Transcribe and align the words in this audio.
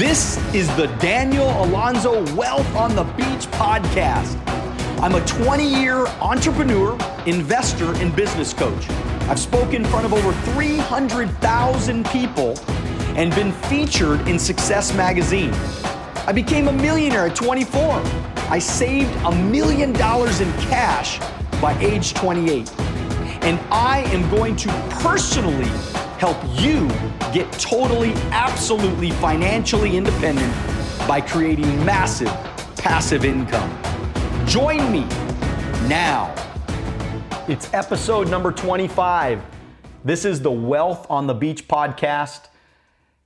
This 0.00 0.38
is 0.54 0.66
the 0.76 0.86
Daniel 0.98 1.50
Alonzo 1.62 2.24
Wealth 2.34 2.74
on 2.74 2.96
the 2.96 3.02
Beach 3.02 3.46
podcast. 3.50 4.34
I'm 5.02 5.14
a 5.14 5.22
20 5.26 5.62
year 5.62 6.06
entrepreneur, 6.22 6.96
investor, 7.26 7.94
and 7.96 8.16
business 8.16 8.54
coach. 8.54 8.88
I've 9.28 9.38
spoken 9.38 9.84
in 9.84 9.84
front 9.84 10.06
of 10.06 10.14
over 10.14 10.32
300,000 10.54 12.06
people 12.06 12.58
and 13.14 13.34
been 13.34 13.52
featured 13.52 14.26
in 14.26 14.38
Success 14.38 14.94
Magazine. 14.94 15.52
I 16.26 16.32
became 16.32 16.68
a 16.68 16.72
millionaire 16.72 17.26
at 17.26 17.36
24. 17.36 18.00
I 18.48 18.58
saved 18.58 19.14
a 19.26 19.32
million 19.32 19.92
dollars 19.92 20.40
in 20.40 20.50
cash 20.62 21.18
by 21.60 21.78
age 21.78 22.14
28. 22.14 22.72
And 23.42 23.60
I 23.70 24.04
am 24.14 24.30
going 24.30 24.56
to 24.56 24.68
personally 25.02 25.68
help 26.18 26.38
you 26.58 26.88
get 27.32 27.50
totally, 27.52 28.12
absolutely 28.30 29.10
financially 29.12 29.96
independent 29.96 30.52
by 31.06 31.20
creating 31.20 31.84
massive 31.84 32.28
passive 32.80 33.26
income. 33.26 33.70
Join 34.46 34.90
me 34.90 35.00
now. 35.86 36.34
It's 37.46 37.72
episode 37.74 38.30
number 38.30 38.50
25. 38.50 39.42
This 40.02 40.24
is 40.24 40.40
the 40.40 40.50
Wealth 40.50 41.06
on 41.10 41.26
the 41.26 41.34
Beach 41.34 41.68
podcast. 41.68 42.48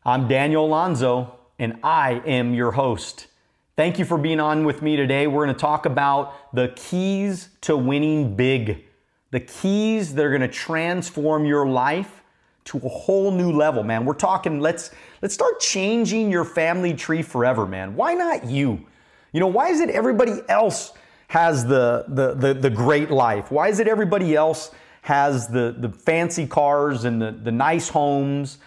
I'm 0.04 0.26
Daniel 0.26 0.66
Alonzo, 0.66 1.38
and 1.56 1.78
I 1.84 2.20
am 2.26 2.52
your 2.52 2.72
host. 2.72 3.28
Thank 3.76 4.00
you 4.00 4.04
for 4.04 4.18
being 4.18 4.40
on 4.40 4.64
with 4.64 4.82
me 4.82 4.96
today. 4.96 5.28
We're 5.28 5.44
going 5.44 5.54
to 5.54 5.60
talk 5.60 5.86
about 5.86 6.34
the 6.52 6.72
keys 6.74 7.50
to 7.60 7.76
winning 7.76 8.34
big, 8.34 8.86
the 9.30 9.38
keys 9.38 10.14
that 10.14 10.24
are 10.24 10.30
going 10.30 10.40
to 10.40 10.48
transform 10.48 11.44
your 11.44 11.64
life 11.64 12.23
to 12.66 12.78
a 12.78 12.88
whole 12.88 13.30
new 13.30 13.52
level, 13.52 13.82
man. 13.82 14.04
We're 14.04 14.14
talking 14.14 14.60
let's 14.60 14.90
let's 15.22 15.34
start 15.34 15.60
changing 15.60 16.30
your 16.30 16.44
family 16.44 16.94
tree 16.94 17.22
forever, 17.22 17.66
man. 17.66 17.96
Why 17.96 18.14
not 18.14 18.46
you? 18.46 18.86
You 19.32 19.40
know, 19.40 19.48
why 19.48 19.68
is 19.68 19.80
it 19.80 19.90
everybody 19.90 20.40
else 20.48 20.92
has 21.28 21.66
the 21.66 22.04
the 22.08 22.34
the, 22.34 22.54
the 22.54 22.70
great 22.70 23.10
life? 23.10 23.50
Why 23.50 23.68
is 23.68 23.80
it 23.80 23.88
everybody 23.88 24.34
else 24.34 24.70
has 25.02 25.48
the 25.48 25.74
the 25.78 25.90
fancy 25.90 26.46
cars 26.46 27.04
and 27.04 27.20
the, 27.20 27.32
the 27.32 27.52
nice 27.52 27.88
homes? 27.88 28.58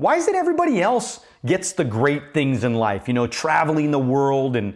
Why 0.00 0.16
is 0.16 0.28
it 0.28 0.34
everybody 0.34 0.80
else 0.80 1.20
gets 1.44 1.72
the 1.72 1.84
great 1.84 2.32
things 2.32 2.64
in 2.64 2.74
life? 2.74 3.06
You 3.06 3.12
know, 3.12 3.26
traveling 3.26 3.90
the 3.90 3.98
world. 3.98 4.56
And, 4.56 4.72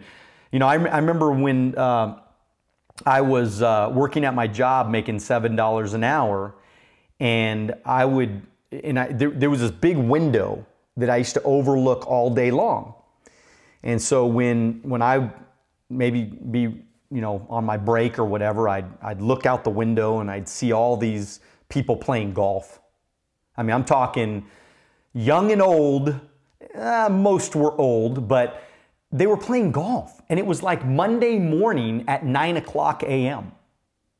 you 0.51 0.59
know, 0.59 0.67
I, 0.67 0.73
I 0.73 0.97
remember 0.99 1.31
when 1.31 1.75
uh, 1.75 2.19
I 3.07 3.21
was 3.21 3.63
uh, 3.63 3.91
working 3.91 4.23
at 4.23 4.35
my 4.35 4.45
job 4.45 4.87
making 4.87 5.17
$7 5.17 5.93
an 5.95 6.03
hour, 6.03 6.53
and 7.19 7.73
I 7.83 8.05
would, 8.05 8.43
and 8.83 8.99
I, 8.99 9.07
there, 9.11 9.29
there 9.29 9.49
was 9.49 9.61
this 9.61 9.71
big 9.71 9.97
window 9.97 10.65
that 10.97 11.09
I 11.09 11.17
used 11.17 11.33
to 11.33 11.41
overlook 11.43 12.07
all 12.07 12.29
day 12.29 12.51
long. 12.51 12.93
And 13.83 14.01
so 14.01 14.25
when, 14.25 14.79
when 14.83 15.01
I 15.01 15.31
maybe 15.89 16.23
be, 16.23 16.61
you 16.61 17.21
know, 17.21 17.45
on 17.49 17.65
my 17.65 17.77
break 17.77 18.17
or 18.17 18.25
whatever, 18.25 18.67
I'd, 18.67 18.85
I'd 19.01 19.21
look 19.21 19.45
out 19.45 19.63
the 19.63 19.69
window 19.69 20.19
and 20.19 20.31
I'd 20.31 20.49
see 20.49 20.71
all 20.71 20.97
these 20.97 21.39
people 21.69 21.95
playing 21.95 22.33
golf. 22.33 22.79
I 23.57 23.63
mean, 23.63 23.75
I'm 23.75 23.85
talking 23.85 24.45
young 25.13 25.51
and 25.51 25.61
old. 25.61 26.19
Uh, 26.73 27.09
most 27.09 27.55
were 27.55 27.79
old, 27.79 28.27
but 28.27 28.63
they 29.11 29.27
were 29.27 29.37
playing 29.37 29.71
golf. 29.71 30.21
And 30.29 30.39
it 30.39 30.45
was 30.45 30.63
like 30.63 30.85
Monday 30.85 31.37
morning 31.37 32.03
at 32.07 32.25
9 32.25 32.57
o'clock 32.57 33.03
a.m. 33.03 33.51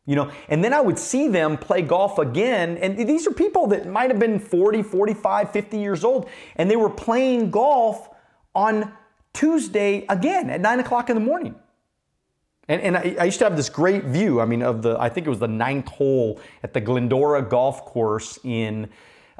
You 0.05 0.15
know, 0.15 0.31
and 0.49 0.63
then 0.63 0.71
I 0.71 0.81
would 0.81 0.99
see 0.99 1.27
them 1.27 1.57
play 1.57 1.81
golf 1.81 2.19
again. 2.19 2.77
And 2.77 2.97
these 2.97 3.25
are 3.25 3.31
people 3.31 3.67
that 3.67 3.87
might 3.87 4.11
have 4.11 4.19
been 4.19 4.39
40, 4.39 4.83
45, 4.83 5.51
50 5.51 5.79
years 5.79 6.03
old. 6.03 6.29
And 6.57 6.69
they 6.69 6.75
were 6.75 6.91
playing 6.91 7.49
golf 7.49 8.09
on 8.53 8.93
Tuesday 9.33 10.05
again 10.07 10.49
at 10.49 10.61
9 10.61 10.79
o'clock 10.79 11.09
in 11.09 11.15
the 11.15 11.21
morning. 11.21 11.55
And, 12.67 12.81
and 12.81 12.97
I, 12.97 13.15
I, 13.19 13.23
used 13.25 13.39
to 13.39 13.45
have 13.45 13.57
this 13.57 13.69
great 13.69 14.05
view, 14.05 14.41
I 14.41 14.45
mean, 14.45 14.63
of 14.63 14.81
the, 14.81 14.99
I 14.99 15.09
think 15.09 15.27
it 15.27 15.29
was 15.29 15.39
the 15.39 15.47
ninth 15.47 15.87
hole 15.87 16.39
at 16.63 16.73
the 16.73 16.81
Glendora 16.81 17.43
Golf 17.43 17.85
Course 17.85 18.39
in 18.43 18.89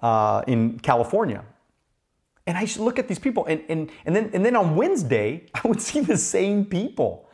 uh, 0.02 0.44
in 0.48 0.80
California. 0.80 1.44
And 2.48 2.58
I 2.58 2.62
used 2.62 2.76
to 2.76 2.84
look 2.84 3.00
at 3.00 3.08
these 3.08 3.20
people, 3.20 3.46
and, 3.46 3.64
and, 3.70 3.90
and, 4.06 4.16
then, 4.16 4.30
and 4.34 4.46
then 4.46 4.56
on 4.56 4.76
Wednesday, 4.76 5.48
I 5.54 5.68
would 5.68 5.82
see 5.82 6.02
the 6.02 6.18
same 6.18 6.66
people. 6.66 7.25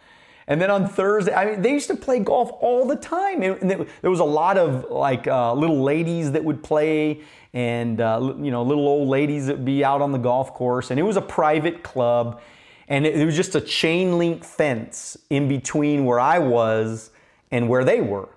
And 0.51 0.59
then 0.59 0.69
on 0.69 0.85
Thursday, 0.85 1.34
I 1.34 1.45
mean, 1.45 1.62
they 1.62 1.72
used 1.72 1.88
to 1.88 1.95
play 1.95 2.19
golf 2.19 2.51
all 2.59 2.85
the 2.85 2.97
time. 2.97 3.41
And 3.41 3.88
there 4.01 4.12
was 4.12 4.19
a 4.19 4.25
lot 4.25 4.57
of 4.57 4.91
like 4.91 5.25
uh, 5.25 5.53
little 5.53 5.81
ladies 5.81 6.34
that 6.34 6.44
would 6.44 6.62
play, 6.62 7.22
and 7.53 8.01
uh, 8.01 8.35
you 8.38 8.51
know, 8.51 8.62
little 8.62 8.85
old 8.85 9.07
ladies 9.07 9.47
that 9.47 9.56
would 9.56 9.66
be 9.66 9.85
out 9.85 10.01
on 10.01 10.12
the 10.12 10.17
golf 10.17 10.53
course. 10.53 10.91
And 10.91 11.00
it 11.00 11.03
was 11.03 11.16
a 11.16 11.22
private 11.22 11.84
club, 11.84 12.41
and 12.89 13.06
it, 13.06 13.16
it 13.16 13.25
was 13.25 13.38
just 13.38 13.56
a 13.56 13.62
chain 13.62 14.17
link 14.17 14.44
fence 14.44 15.16
in 15.29 15.47
between 15.47 16.03
where 16.03 16.19
I 16.19 16.39
was 16.39 17.12
and 17.50 17.69
where 17.69 17.85
they 17.85 18.01
were. 18.01 18.28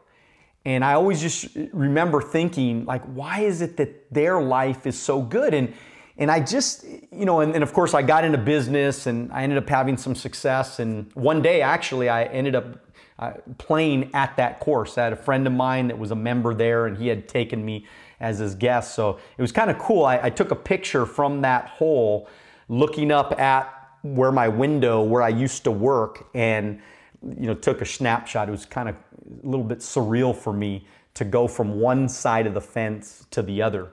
And 0.64 0.84
I 0.84 0.92
always 0.92 1.20
just 1.20 1.48
remember 1.72 2.22
thinking, 2.22 2.84
like, 2.84 3.02
why 3.06 3.41
is 3.41 3.60
it 3.60 3.76
that 3.78 4.14
their 4.14 4.41
life 4.41 4.86
is 4.86 4.96
so 4.96 5.20
good? 5.20 5.52
And 5.52 5.75
and 6.16 6.30
I 6.30 6.41
just, 6.41 6.84
you 6.84 7.25
know, 7.25 7.41
and, 7.41 7.54
and, 7.54 7.62
of 7.62 7.72
course 7.72 7.92
I 7.92 8.02
got 8.02 8.25
into 8.25 8.38
business 8.38 9.06
and 9.06 9.32
I 9.32 9.42
ended 9.42 9.58
up 9.58 9.69
having 9.69 9.97
some 9.97 10.14
success. 10.14 10.78
And 10.78 11.10
one 11.14 11.42
day, 11.42 11.60
actually, 11.60 12.08
I 12.08 12.25
ended 12.25 12.54
up 12.54 12.84
uh, 13.19 13.32
playing 13.58 14.10
at 14.14 14.36
that 14.36 14.60
course. 14.60 14.97
I 14.97 15.04
had 15.04 15.12
a 15.12 15.16
friend 15.16 15.47
of 15.47 15.52
mine 15.52 15.88
that 15.88 15.98
was 15.98 16.10
a 16.10 16.16
member 16.16 16.54
there, 16.54 16.86
and 16.86 16.97
he 16.97 17.08
had 17.08 17.28
taken 17.28 17.64
me 17.64 17.86
as 18.20 18.38
his 18.38 18.54
guest. 18.54 18.94
So 18.94 19.19
it 19.36 19.42
was 19.42 19.52
kind 19.52 19.70
of 19.70 19.78
cool. 19.78 20.04
I, 20.04 20.20
I 20.25 20.30
took 20.30 20.50
a 20.50 20.56
picture 20.56 21.04
from 21.04 21.41
that 21.42 21.66
hole, 21.69 22.28
looking 22.69 23.10
up 23.10 23.38
at 23.38 23.72
where 24.02 24.31
my 24.32 24.48
window, 24.48 25.02
where 25.02 25.22
I 25.22 25.31
used 25.31 25.64
to 25.64 25.70
work, 25.70 26.26
and 26.34 26.81
you 27.22 27.46
know, 27.46 27.54
took 27.54 27.81
a 27.81 27.86
snapshot. 27.86 28.48
It 28.48 28.52
was 28.52 28.66
kind 28.66 28.88
of 28.88 28.94
a 28.94 29.46
little 29.46 29.64
bit 29.64 29.78
surreal 29.78 30.34
for 30.34 30.52
me 30.52 30.86
to 31.14 31.25
go 31.25 31.48
from 31.48 31.81
one 31.81 32.08
side 32.08 32.46
of 32.46 32.54
the 32.54 32.60
fence 32.60 33.26
to 33.31 33.42
the 33.42 33.62
other. 33.62 33.91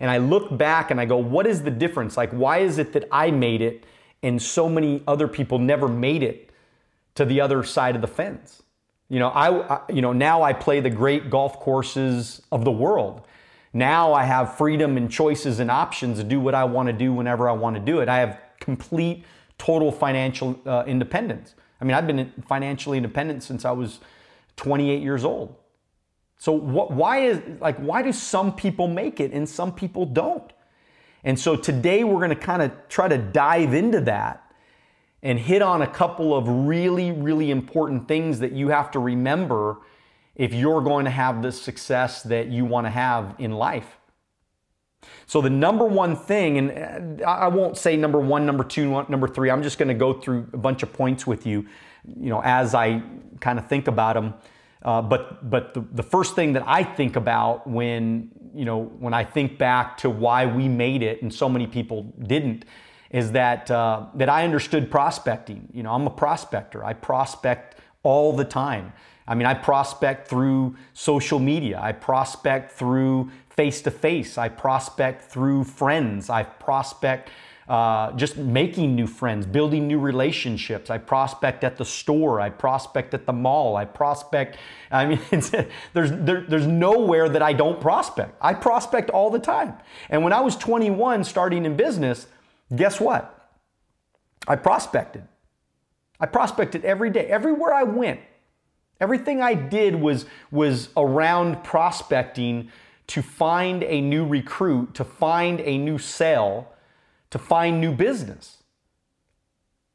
And 0.00 0.10
I 0.10 0.18
look 0.18 0.56
back 0.56 0.90
and 0.90 1.00
I 1.00 1.04
go, 1.04 1.16
what 1.16 1.46
is 1.46 1.62
the 1.62 1.70
difference? 1.70 2.16
Like, 2.16 2.30
why 2.30 2.58
is 2.58 2.78
it 2.78 2.92
that 2.92 3.08
I 3.12 3.30
made 3.30 3.60
it 3.60 3.84
and 4.22 4.40
so 4.40 4.68
many 4.68 5.02
other 5.06 5.28
people 5.28 5.58
never 5.58 5.88
made 5.88 6.22
it 6.22 6.50
to 7.14 7.24
the 7.24 7.40
other 7.40 7.62
side 7.62 7.94
of 7.94 8.00
the 8.00 8.08
fence? 8.08 8.62
You 9.08 9.18
know, 9.18 9.28
I, 9.28 9.76
I 9.76 9.80
you 9.90 10.02
know, 10.02 10.12
now 10.12 10.42
I 10.42 10.52
play 10.52 10.80
the 10.80 10.90
great 10.90 11.30
golf 11.30 11.58
courses 11.60 12.42
of 12.52 12.64
the 12.64 12.70
world. 12.70 13.22
Now 13.72 14.12
I 14.12 14.24
have 14.24 14.56
freedom 14.56 14.96
and 14.96 15.10
choices 15.10 15.60
and 15.60 15.70
options 15.70 16.18
to 16.18 16.24
do 16.24 16.40
what 16.40 16.54
I 16.54 16.64
want 16.64 16.88
to 16.88 16.92
do 16.92 17.12
whenever 17.12 17.48
I 17.48 17.52
want 17.52 17.76
to 17.76 17.80
do 17.80 18.00
it. 18.00 18.08
I 18.08 18.18
have 18.18 18.38
complete, 18.60 19.24
total 19.58 19.92
financial 19.92 20.58
uh, 20.66 20.84
independence. 20.86 21.54
I 21.80 21.84
mean, 21.84 21.94
I've 21.94 22.06
been 22.06 22.32
financially 22.48 22.96
independent 22.96 23.42
since 23.42 23.64
I 23.64 23.70
was 23.70 24.00
28 24.56 25.02
years 25.02 25.24
old. 25.24 25.54
So 26.38 26.52
what, 26.52 26.92
why 26.92 27.18
is 27.26 27.40
like 27.60 27.76
why 27.78 28.02
do 28.02 28.12
some 28.12 28.54
people 28.54 28.88
make 28.88 29.20
it 29.20 29.32
and 29.32 29.48
some 29.48 29.72
people 29.72 30.06
don't? 30.06 30.52
And 31.24 31.38
so 31.38 31.56
today 31.56 32.04
we're 32.04 32.18
going 32.18 32.30
to 32.30 32.36
kind 32.36 32.62
of 32.62 32.72
try 32.88 33.08
to 33.08 33.18
dive 33.18 33.74
into 33.74 34.00
that 34.02 34.44
and 35.22 35.38
hit 35.38 35.62
on 35.62 35.82
a 35.82 35.86
couple 35.86 36.36
of 36.36 36.48
really 36.48 37.10
really 37.10 37.50
important 37.50 38.06
things 38.06 38.38
that 38.38 38.52
you 38.52 38.68
have 38.68 38.90
to 38.92 39.00
remember 39.00 39.78
if 40.36 40.54
you're 40.54 40.80
going 40.80 41.04
to 41.04 41.10
have 41.10 41.42
the 41.42 41.50
success 41.50 42.22
that 42.22 42.46
you 42.46 42.64
want 42.64 42.86
to 42.86 42.90
have 42.90 43.34
in 43.38 43.52
life. 43.52 43.98
So 45.26 45.40
the 45.40 45.50
number 45.50 45.84
one 45.84 46.16
thing, 46.16 46.58
and 46.58 47.22
uh, 47.22 47.24
I 47.24 47.48
won't 47.48 47.76
say 47.76 47.96
number 47.96 48.18
one, 48.20 48.46
number 48.46 48.64
two, 48.64 49.04
number 49.08 49.28
three. 49.28 49.50
I'm 49.50 49.62
just 49.62 49.78
going 49.78 49.88
to 49.88 49.94
go 49.94 50.12
through 50.12 50.48
a 50.52 50.56
bunch 50.56 50.82
of 50.82 50.92
points 50.92 51.26
with 51.26 51.46
you, 51.46 51.66
you 52.04 52.30
know, 52.30 52.40
as 52.42 52.74
I 52.74 53.02
kind 53.40 53.58
of 53.58 53.66
think 53.66 53.88
about 53.88 54.14
them. 54.14 54.34
Uh, 54.82 55.02
but 55.02 55.50
but 55.50 55.74
the, 55.74 55.80
the 55.92 56.02
first 56.02 56.34
thing 56.34 56.52
that 56.52 56.62
I 56.66 56.84
think 56.84 57.16
about 57.16 57.66
when 57.66 58.30
you 58.54 58.64
know 58.64 58.84
when 58.98 59.12
I 59.12 59.24
think 59.24 59.58
back 59.58 59.96
to 59.98 60.10
why 60.10 60.46
we 60.46 60.68
made 60.68 61.02
it 61.02 61.22
and 61.22 61.32
so 61.34 61.48
many 61.48 61.66
people 61.66 62.12
didn't 62.26 62.64
is 63.10 63.32
that 63.32 63.70
uh, 63.70 64.06
that 64.14 64.28
I 64.28 64.44
understood 64.44 64.90
prospecting. 64.90 65.68
You 65.72 65.82
know, 65.82 65.92
I'm 65.92 66.06
a 66.06 66.10
prospector. 66.10 66.84
I 66.84 66.92
prospect 66.92 67.80
all 68.02 68.36
the 68.36 68.44
time. 68.44 68.92
I 69.26 69.34
mean, 69.34 69.46
I 69.46 69.54
prospect 69.54 70.28
through 70.28 70.76
social 70.94 71.38
media. 71.38 71.78
I 71.82 71.92
prospect 71.92 72.72
through 72.72 73.30
face 73.50 73.82
to 73.82 73.90
face. 73.90 74.38
I 74.38 74.48
prospect 74.48 75.24
through 75.24 75.64
friends. 75.64 76.30
I 76.30 76.44
prospect 76.44 77.30
uh, 77.68 78.12
just 78.12 78.38
making 78.38 78.94
new 78.94 79.06
friends, 79.06 79.44
building 79.44 79.86
new 79.86 79.98
relationships. 79.98 80.88
I 80.88 80.96
prospect 80.96 81.64
at 81.64 81.76
the 81.76 81.84
store. 81.84 82.40
I 82.40 82.48
prospect 82.48 83.12
at 83.12 83.26
the 83.26 83.32
mall. 83.32 83.76
I 83.76 83.84
prospect. 83.84 84.56
I 84.90 85.04
mean, 85.04 85.20
there's 85.92 86.10
there, 86.12 86.46
there's 86.48 86.66
nowhere 86.66 87.28
that 87.28 87.42
I 87.42 87.52
don't 87.52 87.78
prospect. 87.78 88.36
I 88.40 88.54
prospect 88.54 89.10
all 89.10 89.30
the 89.30 89.38
time. 89.38 89.74
And 90.08 90.24
when 90.24 90.32
I 90.32 90.40
was 90.40 90.56
21, 90.56 91.24
starting 91.24 91.66
in 91.66 91.76
business, 91.76 92.26
guess 92.74 92.98
what? 92.98 93.50
I 94.46 94.56
prospected. 94.56 95.24
I 96.18 96.26
prospected 96.26 96.84
every 96.86 97.10
day, 97.10 97.26
everywhere 97.26 97.74
I 97.74 97.82
went. 97.82 98.20
Everything 98.98 99.42
I 99.42 99.54
did 99.54 99.94
was 99.94 100.24
was 100.50 100.88
around 100.96 101.62
prospecting 101.64 102.70
to 103.08 103.22
find 103.22 103.82
a 103.84 104.00
new 104.00 104.26
recruit, 104.26 104.94
to 104.94 105.04
find 105.04 105.60
a 105.60 105.78
new 105.78 105.98
sale, 105.98 106.72
to 107.30 107.38
find 107.38 107.80
new 107.80 107.92
business. 107.92 108.62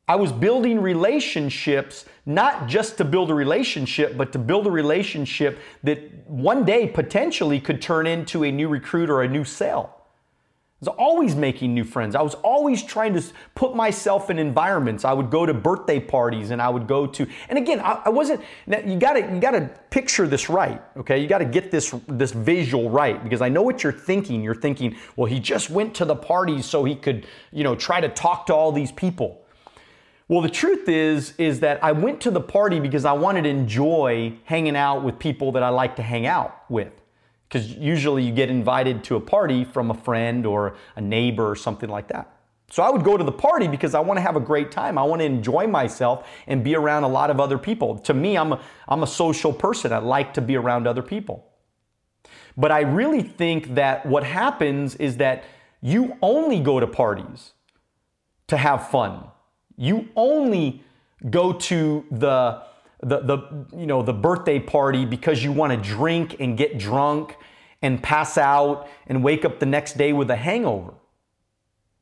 I 0.07 0.15
was 0.15 0.33
building 0.33 0.81
relationships, 0.81 2.05
not 2.25 2.67
just 2.67 2.97
to 2.97 3.05
build 3.05 3.29
a 3.29 3.33
relationship, 3.33 4.17
but 4.17 4.33
to 4.33 4.39
build 4.39 4.67
a 4.67 4.71
relationship 4.71 5.59
that 5.83 5.99
one 6.27 6.65
day 6.65 6.87
potentially 6.87 7.59
could 7.59 7.81
turn 7.81 8.05
into 8.05 8.43
a 8.43 8.51
new 8.51 8.67
recruit 8.67 9.09
or 9.09 9.23
a 9.23 9.27
new 9.27 9.45
sale. 9.45 9.92
Was 10.83 10.95
always 10.97 11.33
making 11.33 11.73
new 11.73 11.85
friends. 11.85 12.13
I 12.13 12.21
was 12.21 12.35
always 12.35 12.83
trying 12.83 13.13
to 13.13 13.23
put 13.55 13.73
myself 13.73 14.29
in 14.29 14.37
environments. 14.37 15.05
I 15.05 15.13
would 15.13 15.29
go 15.29 15.45
to 15.45 15.53
birthday 15.53 15.97
parties 15.97 16.51
and 16.51 16.61
I 16.61 16.67
would 16.67 16.87
go 16.87 17.07
to, 17.07 17.25
and 17.47 17.57
again, 17.57 17.79
I, 17.79 18.01
I 18.03 18.09
wasn't, 18.09 18.41
you 18.67 18.99
gotta, 18.99 19.21
you 19.21 19.39
gotta 19.39 19.69
picture 19.91 20.27
this 20.27 20.49
right, 20.49 20.81
okay? 20.97 21.21
You 21.21 21.27
gotta 21.27 21.45
get 21.45 21.71
this, 21.71 21.95
this 22.09 22.33
visual 22.33 22.89
right 22.89 23.23
because 23.23 23.39
I 23.41 23.47
know 23.47 23.61
what 23.61 23.81
you're 23.81 23.93
thinking. 23.93 24.43
You're 24.43 24.55
thinking, 24.55 24.97
well, 25.15 25.25
he 25.25 25.39
just 25.39 25.69
went 25.69 25.95
to 25.95 26.03
the 26.03 26.17
parties 26.17 26.65
so 26.65 26.83
he 26.83 26.95
could, 26.95 27.27
you 27.53 27.63
know, 27.63 27.75
try 27.75 28.01
to 28.01 28.09
talk 28.09 28.47
to 28.47 28.53
all 28.53 28.73
these 28.73 28.91
people. 28.91 29.41
Well, 30.27 30.41
the 30.41 30.49
truth 30.49 30.89
is, 30.89 31.33
is 31.37 31.61
that 31.61 31.81
I 31.81 31.93
went 31.93 32.19
to 32.21 32.31
the 32.31 32.41
party 32.41 32.81
because 32.81 33.05
I 33.05 33.13
wanted 33.13 33.43
to 33.43 33.49
enjoy 33.49 34.33
hanging 34.43 34.75
out 34.75 35.01
with 35.01 35.17
people 35.17 35.53
that 35.53 35.63
I 35.63 35.69
like 35.69 35.95
to 35.95 36.01
hang 36.01 36.25
out 36.25 36.69
with 36.69 36.91
because 37.53 37.71
usually 37.75 38.23
you 38.23 38.31
get 38.31 38.49
invited 38.49 39.03
to 39.03 39.15
a 39.15 39.19
party 39.19 39.63
from 39.63 39.91
a 39.91 39.93
friend 39.93 40.43
or 40.43 40.75
a 40.95 41.01
neighbor 41.01 41.47
or 41.47 41.55
something 41.55 41.87
like 41.87 42.07
that. 42.07 42.35
So 42.71 42.81
I 42.81 42.89
would 42.89 43.03
go 43.03 43.15
to 43.15 43.23
the 43.23 43.31
party 43.31 43.67
because 43.67 43.93
I 43.93 43.99
want 43.99 44.17
to 44.17 44.21
have 44.21 44.35
a 44.35 44.39
great 44.39 44.71
time. 44.71 44.97
I 44.97 45.03
want 45.03 45.21
to 45.21 45.25
enjoy 45.25 45.67
myself 45.67 46.27
and 46.47 46.63
be 46.63 46.75
around 46.75 47.03
a 47.03 47.07
lot 47.07 47.29
of 47.29 47.39
other 47.39 47.59
people. 47.59 47.99
To 47.99 48.13
me, 48.15 48.39
I'm 48.39 48.53
a, 48.53 48.61
I'm 48.87 49.03
a 49.03 49.07
social 49.07 49.53
person. 49.53 49.93
I 49.93 49.99
like 49.99 50.33
to 50.33 50.41
be 50.41 50.55
around 50.55 50.87
other 50.87 51.03
people. 51.03 51.45
But 52.57 52.71
I 52.71 52.79
really 52.79 53.21
think 53.21 53.75
that 53.75 54.03
what 54.03 54.23
happens 54.23 54.95
is 54.95 55.17
that 55.17 55.43
you 55.79 56.17
only 56.23 56.59
go 56.59 56.79
to 56.79 56.87
parties 56.87 57.51
to 58.47 58.57
have 58.57 58.89
fun. 58.89 59.25
You 59.77 60.09
only 60.15 60.81
go 61.29 61.53
to 61.53 62.03
the 62.09 62.63
the, 63.03 63.19
the, 63.19 63.77
you 63.77 63.85
know, 63.85 64.01
the 64.01 64.13
birthday 64.13 64.59
party 64.59 65.05
because 65.05 65.43
you 65.43 65.51
want 65.51 65.71
to 65.71 65.89
drink 65.89 66.37
and 66.39 66.57
get 66.57 66.77
drunk 66.77 67.35
and 67.81 68.01
pass 68.01 68.37
out 68.37 68.87
and 69.07 69.23
wake 69.23 69.45
up 69.45 69.59
the 69.59 69.65
next 69.65 69.97
day 69.97 70.13
with 70.13 70.29
a 70.31 70.35
hangover 70.35 70.93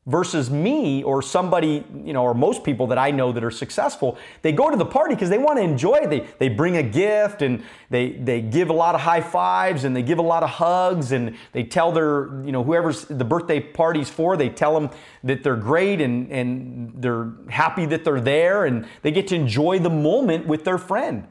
versus 0.08 0.50
me 0.50 1.04
or 1.04 1.22
somebody, 1.22 1.86
you 2.04 2.12
know, 2.12 2.24
or 2.24 2.34
most 2.34 2.64
people 2.64 2.88
that 2.88 2.98
I 2.98 3.12
know 3.12 3.32
that 3.32 3.44
are 3.44 3.52
successful, 3.52 4.18
they 4.42 4.52
go 4.52 4.72
to 4.72 4.76
the 4.76 4.86
party 4.86 5.14
because 5.14 5.30
they 5.30 5.38
want 5.38 5.60
to 5.60 5.64
enjoy 5.64 5.98
it. 5.98 6.10
They, 6.10 6.28
they 6.40 6.50
bring 6.50 6.78
a 6.78 6.84
gift 6.84 7.44
and 7.44 7.64
they, 7.92 8.14
they 8.14 8.42
give 8.42 8.72
a 8.72 8.74
lot 8.74 8.96
of 8.96 9.02
high 9.02 9.22
fives 9.22 9.84
and 9.84 9.96
they 9.96 10.02
give 10.02 10.18
a 10.18 10.24
lot 10.24 10.42
of 10.42 10.50
hugs 10.50 11.12
and 11.12 11.38
they 11.52 11.64
tell 11.64 11.92
their, 11.92 12.42
you 12.44 12.52
know, 12.52 12.64
whoever's 12.64 13.06
the 13.06 13.24
birthday 13.24 13.60
party's 13.60 14.10
for, 14.10 14.36
they 14.38 14.50
tell 14.50 14.74
them 14.74 14.90
that 15.24 15.44
they're 15.44 15.56
great 15.56 16.02
and, 16.02 16.32
and 16.32 16.94
they're 16.96 17.32
happy 17.50 17.86
that 17.86 18.04
they're 18.04 18.22
there 18.22 18.66
and 18.66 18.88
they 19.04 19.12
get 19.12 19.28
to 19.28 19.36
enjoy 19.36 19.78
the 19.78 19.90
moment 19.90 20.48
with 20.48 20.64
their 20.64 20.80
friend. 20.80 21.28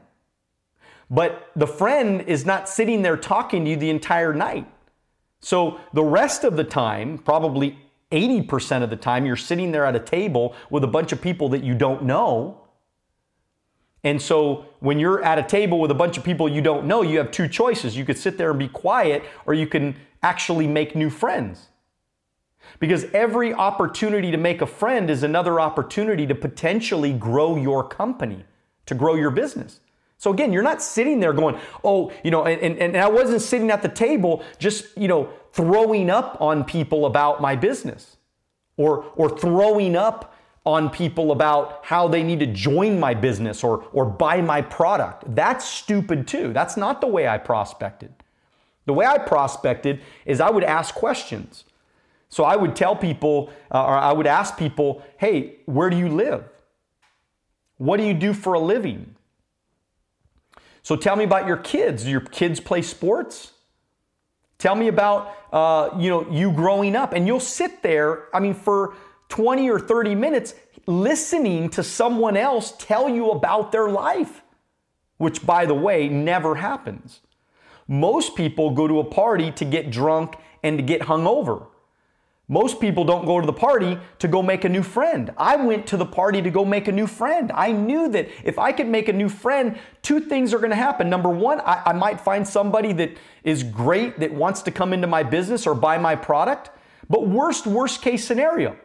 But 1.09 1.51
the 1.57 1.67
friend 1.67 2.21
is 2.21 2.45
not 2.45 2.69
sitting 2.69 3.01
there 3.01 3.17
talking 3.17 3.65
to 3.65 3.71
you 3.71 3.75
the 3.75 3.89
entire 3.89 4.33
night. 4.33 4.65
So 5.41 5.81
the 5.91 6.03
rest 6.03 6.45
of 6.45 6.55
the 6.55 6.63
time, 6.63 7.17
probably 7.17 7.77
80% 8.11 8.83
of 8.83 8.89
the 8.89 8.95
time, 8.95 9.25
you're 9.25 9.35
sitting 9.35 9.71
there 9.71 9.85
at 9.85 9.95
a 9.95 9.99
table 9.99 10.55
with 10.69 10.83
a 10.83 10.87
bunch 10.87 11.11
of 11.11 11.21
people 11.21 11.49
that 11.49 11.63
you 11.63 11.73
don't 11.73 12.03
know. 12.03 12.61
And 14.03 14.21
so 14.21 14.65
when 14.79 14.99
you're 14.99 15.23
at 15.23 15.37
a 15.37 15.43
table 15.43 15.79
with 15.79 15.91
a 15.91 15.95
bunch 15.95 16.17
of 16.17 16.23
people 16.23 16.49
you 16.49 16.61
don't 16.61 16.85
know, 16.85 17.01
you 17.01 17.17
have 17.19 17.31
two 17.31 17.47
choices. 17.47 17.95
You 17.95 18.05
could 18.05 18.17
sit 18.17 18.37
there 18.37 18.49
and 18.49 18.59
be 18.59 18.67
quiet, 18.67 19.23
or 19.45 19.53
you 19.53 19.67
can 19.67 19.95
actually 20.23 20.67
make 20.67 20.95
new 20.95 21.09
friends. 21.09 21.67
Because 22.79 23.05
every 23.13 23.53
opportunity 23.53 24.31
to 24.31 24.37
make 24.37 24.61
a 24.61 24.65
friend 24.65 25.09
is 25.09 25.23
another 25.23 25.59
opportunity 25.59 26.25
to 26.27 26.35
potentially 26.35 27.13
grow 27.13 27.55
your 27.55 27.87
company, 27.87 28.45
to 28.85 28.95
grow 28.95 29.15
your 29.15 29.31
business. 29.31 29.79
So 30.21 30.31
again, 30.31 30.53
you're 30.53 30.61
not 30.61 30.83
sitting 30.83 31.19
there 31.19 31.33
going, 31.33 31.57
oh, 31.83 32.11
you 32.23 32.29
know, 32.29 32.45
and, 32.45 32.61
and 32.61 32.77
and 32.77 32.95
I 32.95 33.09
wasn't 33.09 33.41
sitting 33.41 33.71
at 33.71 33.81
the 33.81 33.89
table 33.89 34.43
just, 34.59 34.95
you 34.95 35.07
know, 35.07 35.33
throwing 35.51 36.11
up 36.11 36.39
on 36.39 36.63
people 36.63 37.07
about 37.07 37.41
my 37.41 37.55
business 37.55 38.17
or, 38.77 39.03
or 39.15 39.35
throwing 39.35 39.95
up 39.95 40.35
on 40.63 40.91
people 40.91 41.31
about 41.31 41.83
how 41.83 42.07
they 42.07 42.21
need 42.21 42.39
to 42.39 42.45
join 42.45 42.99
my 42.99 43.15
business 43.15 43.63
or, 43.63 43.83
or 43.93 44.05
buy 44.05 44.41
my 44.41 44.61
product. 44.61 45.23
That's 45.33 45.65
stupid 45.65 46.27
too. 46.27 46.53
That's 46.53 46.77
not 46.77 47.01
the 47.01 47.07
way 47.07 47.27
I 47.27 47.39
prospected. 47.39 48.13
The 48.85 48.93
way 48.93 49.07
I 49.07 49.17
prospected 49.17 50.01
is 50.27 50.39
I 50.39 50.51
would 50.51 50.63
ask 50.63 50.93
questions. 50.93 51.63
So 52.29 52.43
I 52.43 52.55
would 52.57 52.75
tell 52.75 52.95
people, 52.95 53.49
uh, 53.71 53.83
or 53.83 53.97
I 53.97 54.13
would 54.13 54.27
ask 54.27 54.55
people, 54.55 55.03
hey, 55.17 55.55
where 55.65 55.89
do 55.89 55.97
you 55.97 56.09
live? 56.09 56.43
What 57.77 57.97
do 57.97 58.03
you 58.03 58.13
do 58.13 58.35
for 58.35 58.53
a 58.53 58.59
living? 58.59 59.15
So 60.83 60.95
tell 60.95 61.15
me 61.15 61.23
about 61.23 61.47
your 61.47 61.57
kids. 61.57 62.03
Do 62.03 62.09
your 62.09 62.21
kids 62.21 62.59
play 62.59 62.81
sports? 62.81 63.51
Tell 64.57 64.75
me 64.75 64.87
about 64.87 65.35
uh, 65.51 65.89
you 65.97 66.09
know 66.09 66.29
you 66.29 66.51
growing 66.51 66.95
up, 66.95 67.13
and 67.13 67.25
you'll 67.27 67.39
sit 67.39 67.81
there. 67.81 68.27
I 68.33 68.39
mean, 68.39 68.53
for 68.53 68.95
20 69.29 69.69
or 69.69 69.79
30 69.79 70.13
minutes 70.15 70.53
listening 70.85 71.69
to 71.69 71.83
someone 71.83 72.35
else 72.35 72.73
tell 72.77 73.07
you 73.07 73.31
about 73.31 73.71
their 73.71 73.89
life, 73.89 74.41
which, 75.17 75.45
by 75.45 75.65
the 75.65 75.73
way, 75.73 76.09
never 76.09 76.55
happens. 76.55 77.21
Most 77.87 78.35
people 78.35 78.71
go 78.71 78.87
to 78.87 78.99
a 78.99 79.03
party 79.03 79.51
to 79.51 79.65
get 79.65 79.91
drunk 79.91 80.35
and 80.63 80.77
to 80.77 80.83
get 80.83 81.01
hungover. 81.01 81.67
Most 82.51 82.81
people 82.81 83.05
don't 83.05 83.25
go 83.25 83.39
to 83.39 83.45
the 83.45 83.53
party 83.53 83.97
to 84.19 84.27
go 84.27 84.43
make 84.43 84.65
a 84.65 84.69
new 84.69 84.83
friend. 84.83 85.31
I 85.37 85.55
went 85.55 85.87
to 85.87 85.95
the 85.95 86.05
party 86.05 86.41
to 86.41 86.49
go 86.49 86.65
make 86.65 86.89
a 86.89 86.91
new 86.91 87.07
friend. 87.07 87.49
I 87.55 87.71
knew 87.71 88.09
that 88.09 88.27
if 88.43 88.59
I 88.59 88.73
could 88.73 88.89
make 88.89 89.07
a 89.07 89.13
new 89.13 89.29
friend, 89.29 89.79
two 90.01 90.19
things 90.19 90.53
are 90.53 90.59
to 90.59 90.75
happen. 90.75 91.09
Number 91.09 91.29
one, 91.29 91.61
I, 91.61 91.81
I, 91.85 91.93
might 91.93 92.19
find 92.19 92.45
somebody 92.45 92.91
that 92.91 93.11
is 93.45 93.63
great 93.63 94.19
that 94.19 94.33
wants 94.33 94.61
to 94.63 94.71
come 94.71 94.91
into 94.91 95.07
my 95.07 95.23
business 95.23 95.65
or 95.65 95.73
buy 95.73 95.97
my 95.97 96.13
product. 96.13 96.71
But 97.09 97.25
worst, 97.25 97.67
worst 97.67 98.01
case 98.01 98.27
scenario, 98.27 98.75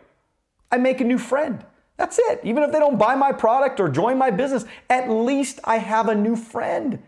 I 0.70 0.76
make 0.76 1.00
a 1.00 1.04
new 1.04 1.18
friend. 1.18 1.64
That's 1.96 2.20
it. 2.20 2.42
Even 2.44 2.62
if 2.62 2.70
they 2.70 2.78
don't 2.78 2.98
buy 2.98 3.16
my 3.16 3.32
product 3.32 3.80
or 3.80 3.88
join 3.88 4.16
my 4.16 4.30
business, 4.30 4.64
at 4.88 5.10
least 5.10 5.58
I 5.64 5.78
have 5.78 6.08
a 6.08 6.14
new 6.14 6.36
friend. 6.36 7.02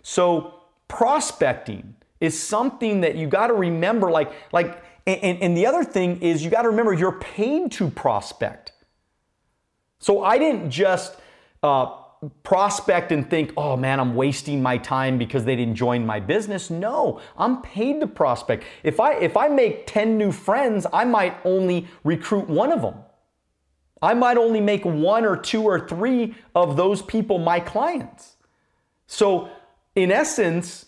So 0.00 0.62
prospecting 0.88 1.94
is 2.20 2.42
something 2.42 3.02
that 3.02 3.16
you 3.16 3.26
got 3.26 3.48
to 3.48 3.54
remember 3.54 4.10
like 4.10 4.32
like 4.52 4.82
and, 5.10 5.22
and, 5.22 5.42
and 5.42 5.56
the 5.56 5.66
other 5.66 5.82
thing 5.82 6.20
is 6.22 6.44
you 6.44 6.50
got 6.50 6.62
to 6.62 6.70
remember 6.70 6.92
you're 6.92 7.12
paid 7.12 7.72
to 7.72 7.90
prospect. 7.90 8.72
So 9.98 10.22
I 10.22 10.38
didn't 10.38 10.70
just 10.70 11.16
uh, 11.62 11.96
prospect 12.42 13.10
and 13.12 13.28
think, 13.28 13.52
oh 13.56 13.76
man, 13.76 13.98
I'm 13.98 14.14
wasting 14.14 14.62
my 14.62 14.78
time 14.78 15.18
because 15.18 15.44
they 15.44 15.56
didn't 15.56 15.74
join 15.74 16.06
my 16.06 16.20
business. 16.20 16.70
No, 16.70 17.20
I'm 17.36 17.60
paid 17.62 18.00
to 18.00 18.06
prospect. 18.06 18.64
If 18.82 19.00
I 19.00 19.14
if 19.14 19.36
I 19.36 19.48
make 19.48 19.86
10 19.86 20.16
new 20.16 20.32
friends, 20.32 20.86
I 20.92 21.04
might 21.04 21.36
only 21.44 21.88
recruit 22.04 22.48
one 22.48 22.72
of 22.72 22.82
them. 22.82 22.94
I 24.02 24.14
might 24.14 24.38
only 24.38 24.60
make 24.60 24.84
one 24.84 25.26
or 25.26 25.36
two 25.36 25.64
or 25.64 25.86
three 25.86 26.34
of 26.54 26.76
those 26.76 27.02
people 27.02 27.38
my 27.38 27.60
clients. 27.60 28.36
So 29.06 29.50
in 29.94 30.12
essence, 30.12 30.86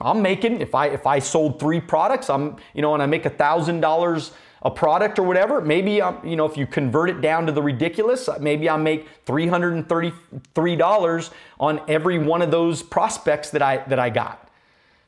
I'm 0.00 0.20
making 0.20 0.60
if 0.60 0.74
I 0.74 0.88
if 0.88 1.06
I 1.06 1.18
sold 1.18 1.58
three 1.58 1.80
products, 1.80 2.28
I'm 2.28 2.56
you 2.74 2.82
know, 2.82 2.94
and 2.94 3.02
I 3.02 3.06
make 3.06 3.24
a 3.24 3.30
thousand 3.30 3.80
dollars 3.80 4.32
a 4.62 4.70
product 4.70 5.18
or 5.18 5.22
whatever. 5.22 5.60
Maybe 5.60 6.02
I'm 6.02 6.24
you 6.26 6.36
know 6.36 6.44
if 6.44 6.56
you 6.56 6.66
convert 6.66 7.08
it 7.08 7.20
down 7.20 7.46
to 7.46 7.52
the 7.52 7.62
ridiculous, 7.62 8.28
maybe 8.40 8.68
I 8.68 8.76
make 8.76 9.08
three 9.24 9.46
hundred 9.46 9.74
and 9.74 9.88
thirty 9.88 10.12
three 10.54 10.76
dollars 10.76 11.30
on 11.58 11.80
every 11.88 12.18
one 12.18 12.42
of 12.42 12.50
those 12.50 12.82
prospects 12.82 13.50
that 13.50 13.62
I 13.62 13.78
that 13.88 13.98
I 13.98 14.10
got. 14.10 14.46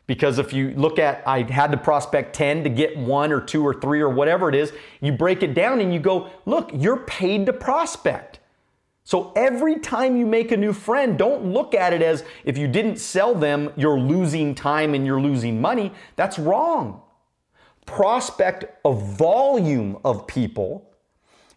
Because 0.07 0.39
if 0.39 0.55
you 0.55 0.71
look 0.71 0.99
at, 0.99 1.23
I 1.27 1.43
had 1.43 1.71
to 1.73 1.77
prospect 1.77 2.35
10 2.35 2.65
to 2.65 2.71
get 2.71 2.97
one 2.97 3.31
or 3.31 3.43
two 3.43 3.63
or 3.63 3.75
three 3.75 4.01
or 4.01 4.09
whatever 4.09 4.49
it 4.49 4.55
is, 4.55 4.73
you 5.03 5.13
break 5.13 5.43
it 5.43 5.53
down 5.53 5.83
and 5.83 5.93
you 5.93 6.01
go, 6.01 6.31
look, 6.47 6.71
you're 6.73 7.01
paid 7.01 7.45
to 7.45 7.53
prospect. 7.53 8.38
So 9.09 9.33
every 9.37 9.79
time 9.79 10.19
you 10.19 10.27
make 10.27 10.53
a 10.53 10.57
new 10.59 10.75
friend, 10.75 11.17
don't 11.17 11.47
look 11.47 11.75
at 11.75 11.95
it 11.95 12.03
as 12.03 12.25
if 12.45 12.59
you 12.59 12.69
didn't 12.69 12.99
sell 12.99 13.35
them, 13.35 13.73
you're 13.75 13.99
losing 13.99 14.55
time 14.55 14.93
and 14.93 15.07
you're 15.07 15.19
losing 15.19 15.63
money. 15.63 15.93
That's 16.17 16.39
wrong. 16.39 17.01
Prospect 17.87 18.67
a 18.85 18.93
volume 18.93 19.97
of 20.05 20.27
people, 20.27 20.91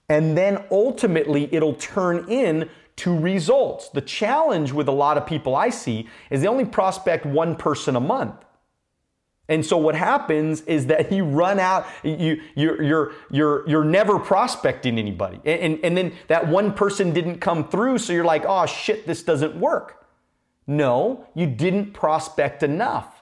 and 0.08 0.38
then 0.38 0.64
ultimately 0.72 1.54
it'll 1.54 1.74
turn 1.74 2.26
in 2.30 2.70
to 2.96 3.20
results. 3.20 3.90
The 3.90 4.00
challenge 4.00 4.72
with 4.72 4.88
a 4.88 4.94
lot 4.94 5.18
of 5.18 5.26
people 5.26 5.54
I 5.54 5.72
see 5.72 6.08
is 6.30 6.40
they 6.40 6.48
only 6.48 6.64
prospect 6.64 7.26
one 7.26 7.58
person 7.58 7.98
a 7.98 8.00
month. 8.00 8.46
And 9.52 9.64
so 9.64 9.78
what 9.78 9.94
happens 9.94 10.62
is 10.62 10.88
that 10.88 11.12
you 11.18 11.26
run 11.26 11.60
out, 11.60 11.86
you, 12.04 12.42
you're, 12.56 12.82
you're, 12.82 13.12
you're, 13.30 13.70
you're 13.70 13.84
never 13.86 14.18
prospecting 14.18 14.98
anybody. 14.98 15.40
And, 15.46 15.62
and, 15.62 15.80
and 15.86 15.98
then 15.98 16.14
that 16.28 16.48
one 16.48 16.74
person 16.74 17.14
didn't 17.14 17.40
come 17.40 17.68
through, 17.68 18.00
so 18.00 18.14
you're 18.14 18.26
like, 18.26 18.46
oh 18.48 18.66
shit, 18.66 19.06
this 19.06 19.22
doesn't 19.22 19.56
work. 19.56 20.08
No, 20.66 21.28
you 21.36 21.46
didn't 21.46 21.94
prospect 21.94 22.64
enough. 22.64 23.22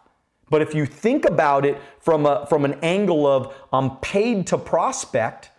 But 0.50 0.62
if 0.62 0.74
you 0.74 0.86
think 0.86 1.26
about 1.26 1.66
it 1.66 1.78
from, 2.00 2.26
a, 2.26 2.46
from 2.48 2.66
an 2.66 2.80
angle 2.82 3.28
of 3.28 3.54
I'm 3.74 3.98
paid 3.98 4.48
to 4.48 4.58
prospect, 4.58 5.52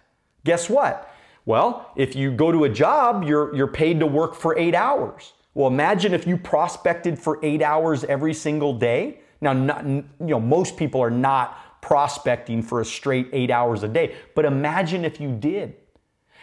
Guess 0.44 0.70
what? 0.70 1.12
Well, 1.44 1.90
if 1.96 2.14
you 2.14 2.30
go 2.30 2.52
to 2.52 2.64
a 2.64 2.68
job, 2.68 3.24
you're, 3.24 3.54
you're 3.54 3.66
paid 3.66 4.00
to 4.00 4.06
work 4.06 4.34
for 4.34 4.56
eight 4.58 4.74
hours. 4.74 5.32
Well, 5.54 5.68
imagine 5.68 6.14
if 6.14 6.26
you 6.26 6.36
prospected 6.36 7.18
for 7.18 7.38
eight 7.42 7.62
hours 7.62 8.04
every 8.04 8.34
single 8.34 8.72
day. 8.72 9.20
Now, 9.40 9.52
not, 9.52 9.86
you 9.86 10.04
know, 10.20 10.40
most 10.40 10.76
people 10.76 11.00
are 11.02 11.10
not 11.10 11.80
prospecting 11.80 12.62
for 12.62 12.80
a 12.80 12.84
straight 12.84 13.28
eight 13.32 13.50
hours 13.50 13.82
a 13.82 13.88
day, 13.88 14.14
but 14.34 14.44
imagine 14.44 15.04
if 15.04 15.20
you 15.20 15.34
did. 15.34 15.74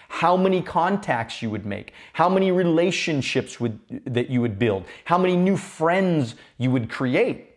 How 0.10 0.38
many 0.38 0.62
contacts 0.62 1.42
you 1.42 1.50
would 1.50 1.66
make, 1.66 1.94
how 2.14 2.30
many 2.30 2.52
relationships 2.52 3.60
would, 3.60 3.78
that 4.06 4.30
you 4.30 4.42
would 4.42 4.58
build, 4.58 4.86
how 5.04 5.18
many 5.18 5.36
new 5.36 5.58
friends 5.58 6.36
you 6.58 6.72
would 6.72 6.90
create. 6.90 7.50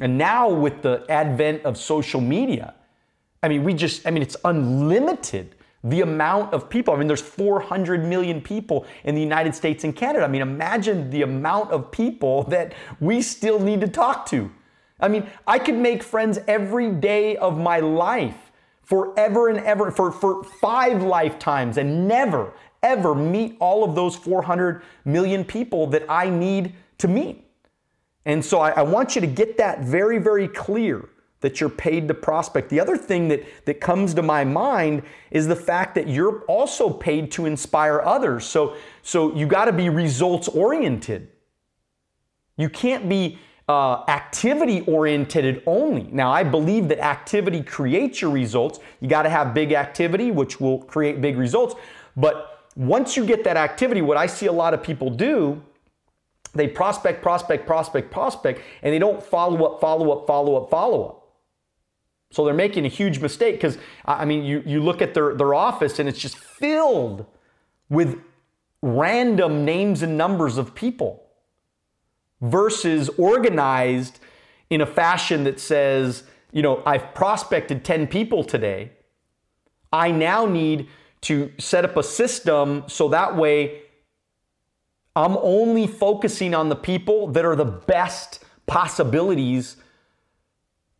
And 0.00 0.18
now, 0.18 0.50
with 0.50 0.82
the 0.82 1.06
advent 1.08 1.64
of 1.64 1.78
social 1.78 2.20
media, 2.20 2.74
I 3.42 3.48
mean, 3.48 3.64
we 3.64 3.72
just, 3.72 4.06
I 4.06 4.10
mean, 4.10 4.22
it's 4.22 4.36
unlimited 4.44 5.54
the 5.84 6.00
amount 6.00 6.52
of 6.52 6.68
people. 6.68 6.92
I 6.92 6.98
mean, 6.98 7.06
there's 7.06 7.22
400 7.22 8.04
million 8.04 8.40
people 8.40 8.86
in 9.04 9.14
the 9.14 9.20
United 9.20 9.54
States 9.54 9.84
and 9.84 9.94
Canada. 9.94 10.24
I 10.24 10.28
mean, 10.28 10.42
imagine 10.42 11.10
the 11.10 11.22
amount 11.22 11.70
of 11.70 11.92
people 11.92 12.42
that 12.48 12.74
we 13.00 13.22
still 13.22 13.60
need 13.60 13.80
to 13.80 13.88
talk 13.88 14.26
to. 14.26 14.50
I 15.00 15.08
mean, 15.08 15.28
I 15.46 15.58
could 15.58 15.76
make 15.76 16.02
friends 16.02 16.38
every 16.48 16.90
day 16.90 17.36
of 17.36 17.58
my 17.58 17.80
life 17.80 18.52
forever 18.82 19.48
and 19.48 19.58
ever 19.58 19.90
for, 19.90 20.10
for 20.10 20.44
five 20.44 21.02
lifetimes 21.02 21.76
and 21.76 22.08
never, 22.08 22.52
ever 22.82 23.14
meet 23.14 23.56
all 23.60 23.84
of 23.84 23.94
those 23.94 24.16
400 24.16 24.82
million 25.04 25.44
people 25.44 25.86
that 25.88 26.04
I 26.08 26.30
need 26.30 26.72
to 26.98 27.08
meet. 27.08 27.44
And 28.24 28.44
so 28.44 28.60
I, 28.60 28.70
I 28.70 28.82
want 28.82 29.14
you 29.14 29.20
to 29.20 29.26
get 29.26 29.58
that 29.58 29.80
very, 29.80 30.18
very 30.18 30.48
clear 30.48 31.08
that 31.40 31.60
you're 31.60 31.68
paid 31.68 32.08
to 32.08 32.14
prospect. 32.14 32.70
The 32.70 32.80
other 32.80 32.96
thing 32.96 33.28
that, 33.28 33.44
that 33.66 33.80
comes 33.80 34.14
to 34.14 34.22
my 34.22 34.44
mind 34.44 35.02
is 35.30 35.46
the 35.46 35.56
fact 35.56 35.94
that 35.96 36.08
you're 36.08 36.40
also 36.42 36.90
paid 36.90 37.30
to 37.32 37.46
inspire 37.46 38.00
others. 38.00 38.44
So, 38.46 38.76
so 39.02 39.34
you 39.34 39.46
got 39.46 39.66
to 39.66 39.72
be 39.72 39.88
results 39.88 40.48
oriented. 40.48 41.28
You 42.56 42.70
can't 42.70 43.08
be 43.08 43.38
uh, 43.68 44.04
activity 44.08 44.82
oriented 44.82 45.62
only. 45.66 46.08
Now, 46.12 46.30
I 46.30 46.44
believe 46.44 46.88
that 46.88 47.00
activity 47.00 47.62
creates 47.62 48.20
your 48.20 48.30
results. 48.30 48.78
You 49.00 49.08
got 49.08 49.22
to 49.22 49.30
have 49.30 49.54
big 49.54 49.72
activity, 49.72 50.30
which 50.30 50.60
will 50.60 50.82
create 50.82 51.20
big 51.20 51.36
results. 51.36 51.74
But 52.16 52.68
once 52.76 53.16
you 53.16 53.26
get 53.26 53.42
that 53.44 53.56
activity, 53.56 54.02
what 54.02 54.16
I 54.16 54.26
see 54.26 54.46
a 54.46 54.52
lot 54.52 54.74
of 54.74 54.82
people 54.82 55.10
do 55.10 55.62
they 56.54 56.66
prospect, 56.66 57.22
prospect, 57.22 57.66
prospect, 57.66 58.10
prospect, 58.10 58.62
and 58.82 58.92
they 58.92 58.98
don't 58.98 59.22
follow 59.22 59.62
up, 59.66 59.80
follow 59.80 60.10
up, 60.12 60.26
follow 60.26 60.56
up, 60.56 60.70
follow 60.70 61.04
up. 61.04 61.28
So 62.30 62.44
they're 62.46 62.54
making 62.54 62.86
a 62.86 62.88
huge 62.88 63.18
mistake 63.18 63.56
because, 63.56 63.76
I 64.06 64.24
mean, 64.24 64.42
you, 64.42 64.62
you 64.64 64.82
look 64.82 65.02
at 65.02 65.12
their, 65.12 65.34
their 65.34 65.54
office 65.54 65.98
and 65.98 66.08
it's 66.08 66.18
just 66.18 66.36
filled 66.38 67.26
with 67.90 68.20
random 68.80 69.64
names 69.66 70.02
and 70.02 70.16
numbers 70.16 70.56
of 70.56 70.74
people 70.74 71.25
versus 72.40 73.08
organized 73.18 74.18
in 74.70 74.80
a 74.80 74.86
fashion 74.86 75.44
that 75.44 75.60
says, 75.60 76.24
you 76.52 76.62
know, 76.62 76.82
I've 76.84 77.14
prospected 77.14 77.84
10 77.84 78.06
people 78.06 78.44
today. 78.44 78.92
I 79.92 80.10
now 80.10 80.46
need 80.46 80.88
to 81.22 81.52
set 81.58 81.84
up 81.84 81.96
a 81.96 82.02
system 82.02 82.84
so 82.86 83.08
that 83.08 83.36
way 83.36 83.82
I'm 85.14 85.38
only 85.38 85.86
focusing 85.86 86.54
on 86.54 86.68
the 86.68 86.76
people 86.76 87.28
that 87.28 87.44
are 87.44 87.56
the 87.56 87.64
best 87.64 88.44
possibilities 88.66 89.76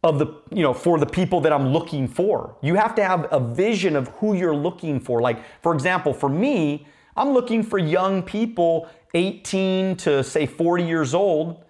of 0.02 0.18
the 0.18 0.26
you 0.50 0.62
know 0.62 0.72
for 0.72 0.98
the 0.98 1.06
people 1.06 1.40
that 1.42 1.52
I'm 1.52 1.68
looking 1.68 2.08
for. 2.08 2.56
You 2.62 2.76
have 2.76 2.94
to 2.94 3.04
have 3.04 3.28
a 3.30 3.40
vision 3.40 3.94
of 3.94 4.08
who 4.08 4.34
you're 4.34 4.56
looking 4.56 5.00
for. 5.00 5.20
Like 5.20 5.38
for 5.62 5.74
example, 5.74 6.14
for 6.14 6.28
me, 6.28 6.86
I'm 7.16 7.30
looking 7.30 7.62
for 7.62 7.78
young 7.78 8.22
people 8.22 8.88
18 9.14 9.96
to 9.96 10.22
say 10.22 10.46
40 10.46 10.84
years 10.84 11.14
old 11.14 11.64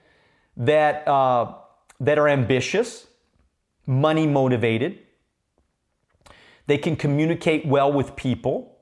that 0.57 1.07
uh, 1.07 1.55
that 2.01 2.19
are 2.19 2.29
ambitious, 2.29 3.07
money 3.87 4.27
motivated. 4.27 4.99
They 6.67 6.79
can 6.79 6.97
communicate 6.97 7.67
well 7.67 7.93
with 7.93 8.17
people. 8.17 8.77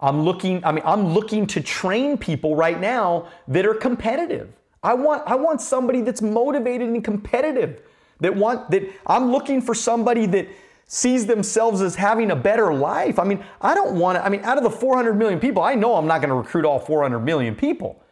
I'm 0.00 0.22
looking 0.22 0.64
I 0.64 0.72
mean 0.72 0.84
I'm 0.86 1.08
looking 1.08 1.46
to 1.48 1.60
train 1.60 2.18
people 2.18 2.54
right 2.54 2.78
now 2.80 3.28
that 3.48 3.66
are 3.66 3.74
competitive. 3.74 4.52
I 4.82 4.94
want 4.94 5.22
I 5.26 5.34
want 5.34 5.60
somebody 5.60 6.02
that's 6.02 6.22
motivated 6.22 6.88
and 6.88 7.02
competitive 7.02 7.80
that 8.20 8.36
want 8.36 8.70
that 8.70 8.88
I'm 9.06 9.32
looking 9.32 9.60
for 9.60 9.74
somebody 9.74 10.26
that 10.26 10.48
sees 10.86 11.26
themselves 11.26 11.80
as 11.80 11.94
having 11.94 12.30
a 12.30 12.36
better 12.36 12.72
life. 12.72 13.18
I 13.18 13.24
mean, 13.24 13.44
I 13.60 13.74
don't 13.74 13.98
want 13.98 14.16
to, 14.16 14.24
I 14.24 14.28
mean, 14.28 14.44
out 14.44 14.58
of 14.58 14.64
the 14.64 14.70
400 14.70 15.14
million 15.14 15.40
people, 15.40 15.62
I 15.62 15.74
know 15.74 15.94
I'm 15.94 16.06
not 16.06 16.20
going 16.20 16.28
to 16.28 16.34
recruit 16.34 16.64
all 16.64 16.78
400 16.78 17.20
million 17.20 17.54
people. 17.54 18.02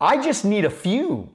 I 0.00 0.22
just 0.22 0.44
need 0.44 0.64
a 0.64 0.70
few. 0.70 1.30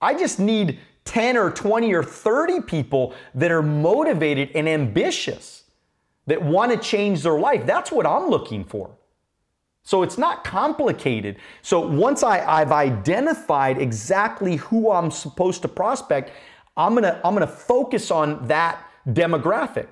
I 0.00 0.14
just 0.14 0.38
need 0.38 0.78
10 1.04 1.36
or 1.36 1.50
20 1.50 1.92
or 1.92 2.02
30 2.02 2.62
people 2.62 3.14
that 3.34 3.50
are 3.50 3.62
motivated 3.62 4.50
and 4.54 4.68
ambitious, 4.68 5.64
that 6.26 6.40
want 6.40 6.72
to 6.72 6.78
change 6.78 7.22
their 7.22 7.38
life. 7.38 7.66
That's 7.66 7.90
what 7.90 8.06
I'm 8.06 8.28
looking 8.28 8.64
for. 8.64 8.90
So 9.82 10.02
it's 10.02 10.16
not 10.16 10.44
complicated. 10.44 11.36
So 11.62 11.80
once 11.80 12.22
I, 12.22 12.44
I've 12.46 12.70
identified 12.70 13.78
exactly 13.78 14.56
who 14.56 14.92
I'm 14.92 15.10
supposed 15.10 15.62
to 15.62 15.68
prospect, 15.68 16.30
I'm 16.76 16.94
gonna, 16.94 17.20
I'm 17.24 17.34
gonna 17.34 17.46
focus 17.48 18.12
on 18.12 18.46
that 18.46 18.80
demographic. 19.08 19.88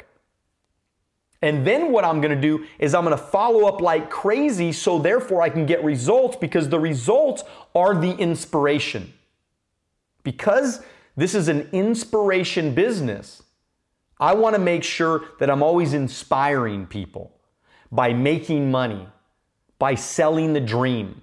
And 1.43 1.67
then 1.67 1.91
what 1.91 2.05
I'm 2.05 2.21
gonna 2.21 2.41
do 2.41 2.67
is 2.79 2.95
I'm 2.95 3.05
gonna 3.05 3.17
follow 3.17 3.67
up 3.67 3.81
like 3.81 4.11
crazy 4.11 4.73
so 4.73 4.99
therefore 4.99 5.41
I 5.43 5.49
can 5.49 5.65
get 5.65 5.83
results 5.83 6.37
because 6.37 6.69
the 6.69 6.79
results 6.79 7.45
are 7.75 7.95
the 7.95 8.15
inspiration. 8.17 9.13
Because 10.23 10.83
this 11.17 11.35
is 11.35 11.49
an 11.49 11.69
inspiration 11.73 12.75
business, 12.75 13.43
I 14.19 14.35
wanna 14.35 14.59
make 14.59 14.85
sure 14.85 15.25
that 15.39 15.49
I'm 15.49 15.63
always 15.63 15.95
inspiring 15.95 16.87
people 16.87 17.33
by 17.91 18.13
making 18.13 18.71
money, 18.71 19.09
by 19.79 19.95
selling 19.95 20.53
the 20.53 20.61
dream, 20.61 21.23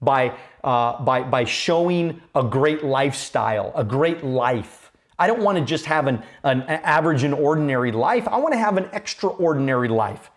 by, 0.00 0.36
uh, 0.62 1.02
by, 1.02 1.22
by 1.22 1.44
showing 1.44 2.20
a 2.36 2.44
great 2.44 2.84
lifestyle, 2.84 3.72
a 3.74 3.82
great 3.82 4.22
life. 4.22 4.83
I 5.18 5.26
don't 5.26 5.42
want 5.42 5.58
to 5.58 5.64
just 5.64 5.86
have 5.86 6.06
an, 6.06 6.22
an 6.42 6.62
average 6.62 7.22
and 7.22 7.34
ordinary 7.34 7.92
life. 7.92 8.26
I 8.28 8.38
want 8.38 8.52
to 8.52 8.58
have 8.58 8.76
an 8.76 8.88
extraordinary 8.92 9.88
life. 9.88 10.30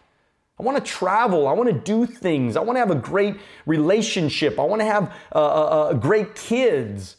I 0.59 0.63
want 0.63 0.83
to 0.83 0.83
travel. 0.83 1.47
I 1.47 1.53
want 1.53 1.69
to 1.69 1.79
do 1.79 2.05
things. 2.05 2.55
I 2.55 2.61
want 2.61 2.75
to 2.75 2.79
have 2.79 2.91
a 2.91 2.95
great 2.95 3.35
relationship. 3.65 4.59
I 4.59 4.63
want 4.63 4.81
to 4.81 4.85
have 4.85 5.13
uh, 5.33 5.37
uh, 5.37 5.39
uh 5.39 5.93
great 5.93 6.35
kids. 6.35 7.17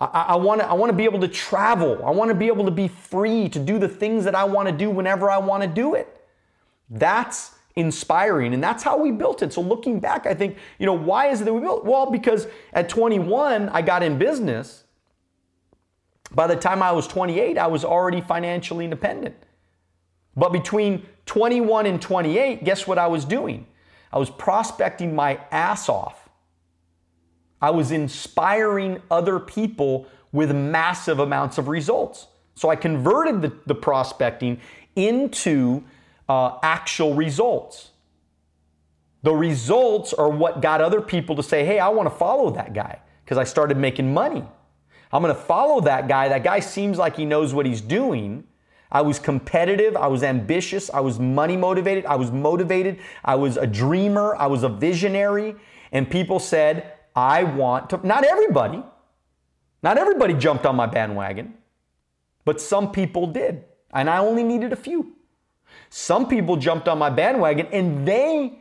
I, 0.00 0.06
I, 0.30 0.36
want 0.36 0.60
to, 0.60 0.66
I 0.66 0.72
want 0.72 0.90
to 0.90 0.96
be 0.96 1.04
able 1.04 1.20
to 1.20 1.28
travel. 1.28 2.04
I 2.04 2.10
want 2.10 2.30
to 2.30 2.34
be 2.34 2.46
able 2.46 2.64
to 2.64 2.70
be 2.70 2.88
free 2.88 3.48
to 3.50 3.58
do 3.58 3.78
the 3.78 3.88
things 3.88 4.24
that 4.24 4.34
I 4.34 4.44
want 4.44 4.68
to 4.68 4.74
do 4.74 4.90
whenever 4.90 5.30
I 5.30 5.38
want 5.38 5.62
to 5.62 5.68
do 5.68 5.94
it. 5.94 6.26
That's 6.88 7.52
inspiring. 7.76 8.54
And 8.54 8.62
that's 8.62 8.82
how 8.82 8.96
we 8.96 9.10
built 9.10 9.42
it. 9.42 9.52
So 9.52 9.60
looking 9.60 10.00
back, 10.00 10.26
I 10.26 10.34
think, 10.34 10.56
you 10.78 10.86
know, 10.86 10.94
why 10.94 11.28
is 11.28 11.40
it 11.40 11.44
that 11.44 11.52
we 11.52 11.60
built? 11.60 11.84
Well, 11.84 12.10
because 12.10 12.46
at 12.72 12.88
21, 12.88 13.68
I 13.68 13.82
got 13.82 14.02
in 14.02 14.18
business. 14.18 14.84
By 16.32 16.46
the 16.46 16.56
time 16.56 16.82
I 16.82 16.92
was 16.92 17.06
28, 17.06 17.58
I 17.58 17.66
was 17.66 17.84
already 17.84 18.20
financially 18.20 18.84
independent. 18.84 19.36
But 20.36 20.52
between 20.52 21.06
21 21.26 21.86
and 21.86 22.00
28, 22.00 22.64
guess 22.64 22.86
what 22.86 22.98
I 22.98 23.06
was 23.08 23.24
doing? 23.24 23.66
I 24.12 24.18
was 24.18 24.30
prospecting 24.30 25.14
my 25.14 25.40
ass 25.50 25.88
off. 25.88 26.28
I 27.60 27.70
was 27.70 27.90
inspiring 27.90 29.02
other 29.10 29.38
people 29.38 30.06
with 30.32 30.54
massive 30.54 31.18
amounts 31.18 31.58
of 31.58 31.68
results. 31.68 32.28
So 32.54 32.68
I 32.68 32.76
converted 32.76 33.42
the, 33.42 33.52
the 33.66 33.74
prospecting 33.74 34.60
into 34.96 35.82
uh, 36.28 36.58
actual 36.62 37.14
results. 37.14 37.90
The 39.22 39.32
results 39.32 40.12
are 40.12 40.30
what 40.30 40.62
got 40.62 40.80
other 40.80 41.00
people 41.00 41.36
to 41.36 41.42
say, 41.42 41.64
hey, 41.64 41.78
I 41.78 41.88
want 41.88 42.08
to 42.08 42.14
follow 42.14 42.50
that 42.50 42.72
guy 42.72 43.00
because 43.24 43.36
I 43.36 43.44
started 43.44 43.76
making 43.76 44.12
money. 44.14 44.44
I'm 45.12 45.22
going 45.22 45.34
to 45.34 45.40
follow 45.40 45.80
that 45.82 46.08
guy. 46.08 46.28
That 46.28 46.44
guy 46.44 46.60
seems 46.60 46.98
like 46.98 47.16
he 47.16 47.24
knows 47.24 47.52
what 47.52 47.66
he's 47.66 47.80
doing. 47.80 48.44
I 48.92 49.02
was 49.02 49.18
competitive. 49.18 49.96
I 49.96 50.06
was 50.06 50.22
ambitious. 50.22 50.90
I 50.92 51.00
was 51.00 51.18
money 51.18 51.56
motivated. 51.56 52.06
I 52.06 52.16
was 52.16 52.30
motivated. 52.30 52.98
I 53.24 53.36
was 53.36 53.56
a 53.56 53.66
dreamer. 53.66 54.36
I 54.36 54.46
was 54.46 54.62
a 54.62 54.68
visionary. 54.68 55.56
And 55.92 56.10
people 56.10 56.38
said, 56.38 56.92
I 57.14 57.42
want 57.44 57.90
to, 57.90 58.06
not 58.06 58.24
everybody, 58.24 58.82
not 59.82 59.98
everybody 59.98 60.34
jumped 60.34 60.66
on 60.66 60.76
my 60.76 60.86
bandwagon, 60.86 61.54
but 62.44 62.60
some 62.60 62.92
people 62.92 63.26
did. 63.26 63.64
And 63.92 64.08
I 64.08 64.18
only 64.18 64.44
needed 64.44 64.72
a 64.72 64.76
few. 64.76 65.16
Some 65.88 66.28
people 66.28 66.56
jumped 66.56 66.88
on 66.88 66.98
my 66.98 67.10
bandwagon 67.10 67.66
and 67.72 68.06
they 68.06 68.60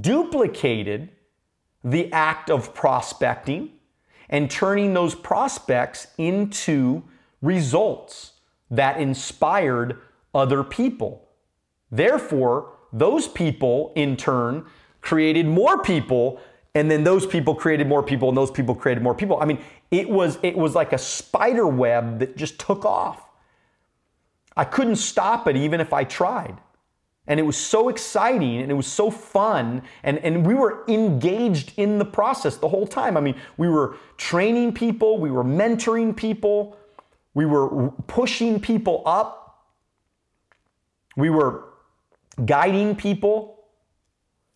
duplicated 0.00 1.10
the 1.82 2.12
act 2.12 2.50
of 2.50 2.74
prospecting 2.74 3.70
and 4.30 4.50
turning 4.50 4.94
those 4.94 5.14
prospects 5.14 6.08
into 6.18 7.02
results 7.40 8.32
that 8.70 9.00
inspired 9.00 9.98
other 10.34 10.62
people. 10.62 11.28
Therefore, 11.90 12.74
those 12.92 13.28
people 13.28 13.92
in 13.96 14.16
turn 14.16 14.66
created 15.00 15.46
more 15.46 15.82
people 15.82 16.40
and 16.74 16.90
then 16.90 17.02
those 17.02 17.26
people 17.26 17.54
created 17.54 17.88
more 17.88 18.02
people 18.02 18.28
and 18.28 18.36
those 18.36 18.50
people 18.50 18.74
created 18.74 19.02
more 19.02 19.14
people. 19.14 19.38
I 19.40 19.46
mean, 19.46 19.58
it 19.90 20.08
was 20.08 20.38
it 20.42 20.56
was 20.56 20.74
like 20.74 20.92
a 20.92 20.98
spider 20.98 21.66
web 21.66 22.18
that 22.20 22.36
just 22.36 22.58
took 22.60 22.84
off. 22.84 23.24
I 24.56 24.64
couldn't 24.64 24.96
stop 24.96 25.48
it 25.48 25.56
even 25.56 25.80
if 25.80 25.92
I 25.92 26.04
tried. 26.04 26.58
And 27.28 27.38
it 27.38 27.42
was 27.44 27.56
so 27.56 27.90
exciting 27.90 28.56
and 28.62 28.70
it 28.70 28.74
was 28.74 28.86
so 28.86 29.10
fun. 29.10 29.82
And, 30.02 30.18
and 30.18 30.46
we 30.46 30.54
were 30.54 30.84
engaged 30.88 31.74
in 31.76 31.98
the 31.98 32.04
process 32.04 32.56
the 32.56 32.68
whole 32.68 32.86
time. 32.86 33.16
I 33.16 33.20
mean, 33.20 33.36
we 33.58 33.68
were 33.68 33.96
training 34.16 34.72
people, 34.72 35.18
we 35.18 35.30
were 35.30 35.44
mentoring 35.44 36.16
people, 36.16 36.76
we 37.34 37.44
were 37.44 37.90
pushing 38.06 38.58
people 38.58 39.02
up, 39.04 39.66
we 41.16 41.28
were 41.28 41.64
guiding 42.44 42.96
people 42.96 43.64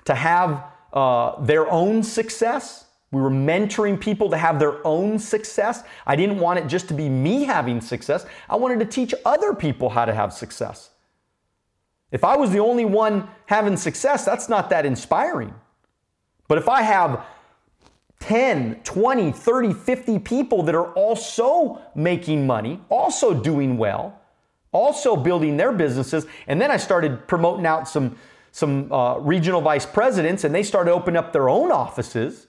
to 0.06 0.14
have 0.14 0.64
uh, 0.92 1.40
their 1.44 1.70
own 1.70 2.02
success. 2.02 2.86
We 3.10 3.20
were 3.20 3.30
mentoring 3.30 4.00
people 4.00 4.30
to 4.30 4.38
have 4.38 4.58
their 4.58 4.84
own 4.86 5.18
success. 5.18 5.84
I 6.06 6.16
didn't 6.16 6.38
want 6.38 6.58
it 6.58 6.66
just 6.66 6.88
to 6.88 6.94
be 6.94 7.10
me 7.10 7.44
having 7.44 7.82
success. 7.82 8.24
I 8.48 8.56
wanted 8.56 8.80
to 8.80 8.86
teach 8.86 9.14
other 9.26 9.52
people 9.52 9.90
how 9.90 10.06
to 10.06 10.14
have 10.14 10.32
success. 10.32 10.91
If 12.12 12.24
I 12.24 12.36
was 12.36 12.50
the 12.50 12.60
only 12.60 12.84
one 12.84 13.28
having 13.46 13.76
success, 13.76 14.24
that's 14.24 14.48
not 14.48 14.70
that 14.70 14.86
inspiring. 14.86 15.54
But 16.46 16.58
if 16.58 16.68
I 16.68 16.82
have 16.82 17.24
10, 18.20 18.82
20, 18.84 19.32
30, 19.32 19.72
50 19.72 20.18
people 20.20 20.62
that 20.62 20.74
are 20.74 20.92
also 20.92 21.80
making 21.94 22.46
money, 22.46 22.80
also 22.90 23.34
doing 23.34 23.78
well, 23.78 24.20
also 24.70 25.16
building 25.16 25.56
their 25.56 25.72
businesses, 25.72 26.26
and 26.46 26.60
then 26.60 26.70
I 26.70 26.76
started 26.76 27.26
promoting 27.26 27.66
out 27.66 27.88
some, 27.88 28.16
some 28.52 28.92
uh, 28.92 29.16
regional 29.16 29.62
vice 29.62 29.86
presidents 29.86 30.44
and 30.44 30.54
they 30.54 30.62
started 30.62 30.92
opening 30.92 31.16
up 31.16 31.32
their 31.32 31.48
own 31.48 31.72
offices. 31.72 32.46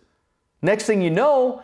Next 0.61 0.85
thing 0.85 1.01
you 1.01 1.09
know, 1.09 1.63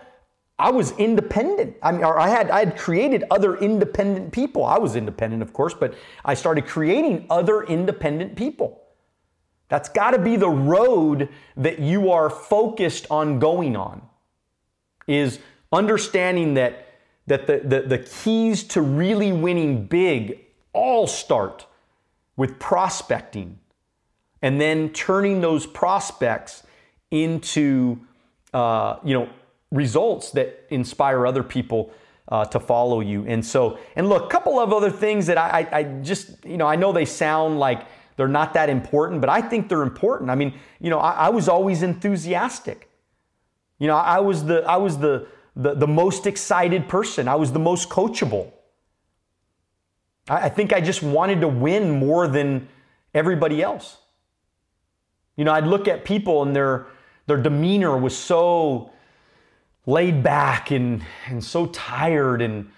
I 0.60 0.72
was 0.72 0.92
independent. 0.98 1.78
I 1.82 1.94
mean, 1.94 2.04
I 2.04 2.28
had 2.28 2.52
I 2.52 2.60
had 2.60 2.78
created 2.78 3.24
other 3.32 3.56
independent 3.58 4.34
people. 4.34 4.66
I 4.66 4.78
was 4.78 4.96
independent, 4.96 5.42
of 5.42 5.54
course, 5.54 5.74
but 5.74 5.96
I 6.26 6.34
started 6.34 6.68
creating 6.68 7.26
other 7.30 7.64
independent 7.64 8.36
people. 8.36 8.84
That's 9.70 9.88
got 9.88 10.12
to 10.12 10.20
be 10.20 10.36
the 10.36 10.50
road 10.50 11.30
that 11.56 11.80
you 11.80 12.12
are 12.12 12.30
focused 12.30 13.08
on 13.10 13.40
going 13.40 13.78
on. 13.78 14.02
Is 15.08 15.40
understanding 15.72 16.56
that 16.56 16.88
that 17.28 17.48
the, 17.48 17.62
the, 17.64 17.82
the 17.82 17.98
keys 18.00 18.64
to 18.64 18.82
really 18.82 19.32
winning 19.32 19.86
big 19.86 20.40
all 20.74 21.08
start 21.08 21.68
with 22.36 22.60
prospecting 22.60 23.60
and 24.42 24.60
then 24.60 24.90
turning 24.90 25.42
those 25.42 25.66
prospects 25.66 26.64
into 27.12 28.00
uh, 28.54 28.98
you 29.04 29.14
know 29.14 29.30
results 29.72 30.32
that 30.32 30.66
inspire 30.70 31.28
other 31.28 31.44
people 31.44 31.92
uh, 32.30 32.46
to 32.46 32.60
follow 32.60 33.02
you. 33.02 33.26
And 33.26 33.46
so, 33.46 33.80
and 33.96 34.10
look, 34.10 34.26
a 34.26 34.28
couple 34.28 34.60
of 34.60 34.72
other 34.72 34.90
things 34.90 35.26
that 35.28 35.38
I, 35.38 35.62
I, 35.62 35.78
I 35.80 35.84
just, 36.02 36.46
you 36.46 36.58
know, 36.58 36.68
I 36.68 36.76
know 36.76 36.92
they 36.92 37.06
sound 37.06 37.60
like 37.60 37.86
they're 38.16 38.28
not 38.28 38.54
that 38.54 38.70
important, 38.70 39.22
but 39.22 39.30
I 39.30 39.42
think 39.42 39.70
they're 39.70 39.82
important. 39.82 40.30
I 40.30 40.36
mean, 40.36 40.54
you 40.80 40.90
know, 40.90 41.00
I, 41.00 41.12
I 41.12 41.30
was 41.30 41.48
always 41.48 41.82
enthusiastic. 41.84 42.90
You 43.80 43.88
know, 43.88 43.96
I 43.96 44.20
was 44.20 44.46
the, 44.46 44.64
I 44.64 44.78
was 44.78 44.98
the, 44.98 45.28
the, 45.56 45.74
the 45.74 45.88
most 45.88 46.28
excited 46.28 46.88
person. 46.88 47.28
I 47.28 47.36
was 47.36 47.52
the 47.52 47.60
most 47.60 47.90
coachable. 47.90 48.52
I, 50.28 50.46
I 50.46 50.50
think 50.50 50.74
I 50.74 50.82
just 50.82 51.02
wanted 51.02 51.42
to 51.42 51.48
win 51.48 51.90
more 51.92 52.28
than 52.28 52.68
everybody 53.14 53.62
else. 53.64 53.98
You 55.36 55.46
know, 55.46 55.54
I'd 55.54 55.66
look 55.66 55.88
at 55.88 56.04
people 56.04 56.44
and 56.44 56.56
their, 56.56 56.88
their 57.26 57.38
demeanor 57.38 57.98
was 57.98 58.16
so 58.18 58.92
laid 59.86 60.24
back 60.24 60.72
and, 60.72 61.04
and 61.28 61.44
so 61.44 61.66
tired 61.68 62.42
and, 62.42 62.70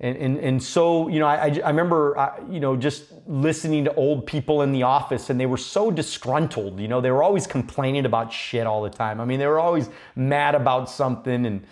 and, 0.00 0.16
and, 0.16 0.38
and 0.38 0.62
so, 0.62 1.06
you 1.06 1.20
know, 1.20 1.26
I, 1.26 1.60
I 1.64 1.68
remember, 1.68 2.18
uh, 2.18 2.40
you 2.50 2.58
know, 2.58 2.74
just 2.76 3.04
listening 3.26 3.84
to 3.84 3.94
old 3.94 4.26
people 4.26 4.62
in 4.62 4.72
the 4.72 4.82
office 4.82 5.30
and 5.30 5.38
they 5.38 5.46
were 5.46 5.56
so 5.56 5.92
disgruntled. 5.92 6.80
You 6.80 6.88
know, 6.88 7.00
they 7.00 7.12
were 7.12 7.22
always 7.22 7.46
complaining 7.46 8.04
about 8.04 8.32
shit 8.32 8.66
all 8.66 8.82
the 8.82 8.90
time. 8.90 9.20
I 9.20 9.24
mean, 9.24 9.38
they 9.38 9.46
were 9.46 9.60
always 9.60 9.88
mad 10.16 10.56
about 10.56 10.90
something. 10.90 11.46
And, 11.46 11.64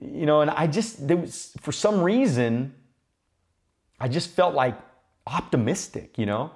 you 0.00 0.24
know, 0.24 0.40
and 0.40 0.50
I 0.50 0.66
just, 0.66 1.06
there 1.06 1.18
was, 1.18 1.52
for 1.60 1.72
some 1.72 2.00
reason, 2.00 2.74
I 4.00 4.08
just 4.08 4.30
felt 4.30 4.54
like 4.54 4.78
optimistic, 5.26 6.16
you 6.16 6.24
know? 6.24 6.52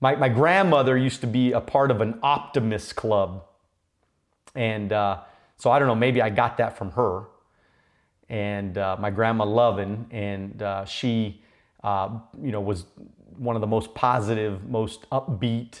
My, 0.00 0.14
my 0.14 0.28
grandmother 0.28 0.96
used 0.96 1.22
to 1.22 1.26
be 1.26 1.52
a 1.52 1.60
part 1.60 1.90
of 1.90 2.00
an 2.02 2.20
optimist 2.22 2.94
club. 2.94 3.46
And, 4.54 4.92
uh, 4.92 5.22
so 5.56 5.70
I 5.70 5.78
don't 5.78 5.88
know, 5.88 5.94
maybe 5.94 6.20
I 6.22 6.30
got 6.30 6.56
that 6.58 6.76
from 6.76 6.90
her. 6.92 7.24
And 8.28 8.76
uh, 8.76 8.96
my 8.98 9.10
grandma 9.10 9.44
Lovin, 9.44 10.06
and 10.10 10.60
uh, 10.62 10.84
she, 10.84 11.42
uh, 11.84 12.18
you 12.42 12.50
know, 12.50 12.60
was 12.60 12.86
one 13.38 13.54
of 13.54 13.60
the 13.60 13.66
most 13.66 13.94
positive, 13.94 14.68
most 14.68 15.08
upbeat 15.10 15.80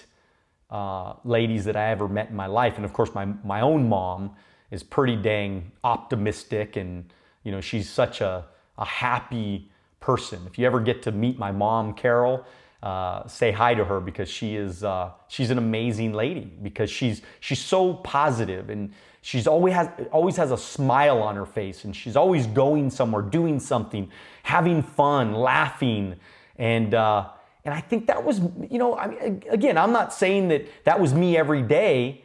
uh, 0.70 1.14
ladies 1.24 1.64
that 1.64 1.76
I 1.76 1.90
ever 1.90 2.08
met 2.08 2.30
in 2.30 2.36
my 2.36 2.46
life. 2.46 2.76
And 2.76 2.84
of 2.84 2.92
course, 2.92 3.14
my, 3.14 3.24
my 3.44 3.60
own 3.60 3.88
mom 3.88 4.32
is 4.70 4.82
pretty 4.82 5.16
dang 5.16 5.72
optimistic, 5.84 6.76
and 6.76 7.12
you 7.44 7.52
know, 7.52 7.60
she's 7.60 7.88
such 7.88 8.20
a, 8.20 8.44
a 8.78 8.84
happy 8.84 9.70
person. 10.00 10.40
If 10.46 10.58
you 10.58 10.66
ever 10.66 10.80
get 10.80 11.02
to 11.02 11.12
meet 11.12 11.38
my 11.38 11.52
mom, 11.52 11.94
Carol, 11.94 12.44
uh, 12.86 13.26
say 13.26 13.50
hi 13.52 13.74
to 13.74 13.84
her 13.84 14.00
because 14.00 14.28
she 14.28 14.56
is 14.56 14.84
uh, 14.84 15.10
she's 15.28 15.50
an 15.50 15.58
amazing 15.58 16.12
lady 16.12 16.52
because 16.62 16.90
she's 16.90 17.22
she's 17.40 17.62
so 17.74 17.94
positive 17.94 18.70
and 18.70 18.92
She's 19.26 19.48
always 19.48 19.74
has, 19.74 19.88
always 20.12 20.36
has 20.36 20.52
a 20.52 20.56
smile 20.56 21.20
on 21.20 21.34
her 21.34 21.46
face 21.46 21.82
and 21.82 21.96
she's 21.96 22.14
always 22.14 22.46
going 22.46 22.90
somewhere, 22.90 23.22
doing 23.22 23.58
something, 23.58 24.08
having 24.44 24.84
fun, 24.84 25.34
laughing. 25.34 26.14
And, 26.58 26.94
uh, 26.94 27.30
and 27.64 27.74
I 27.74 27.80
think 27.80 28.06
that 28.06 28.22
was, 28.22 28.38
you 28.70 28.78
know, 28.78 28.96
I 28.96 29.08
mean, 29.08 29.42
again, 29.50 29.78
I'm 29.78 29.90
not 29.90 30.14
saying 30.14 30.46
that 30.50 30.68
that 30.84 31.00
was 31.00 31.12
me 31.12 31.36
every 31.36 31.62
day, 31.62 32.22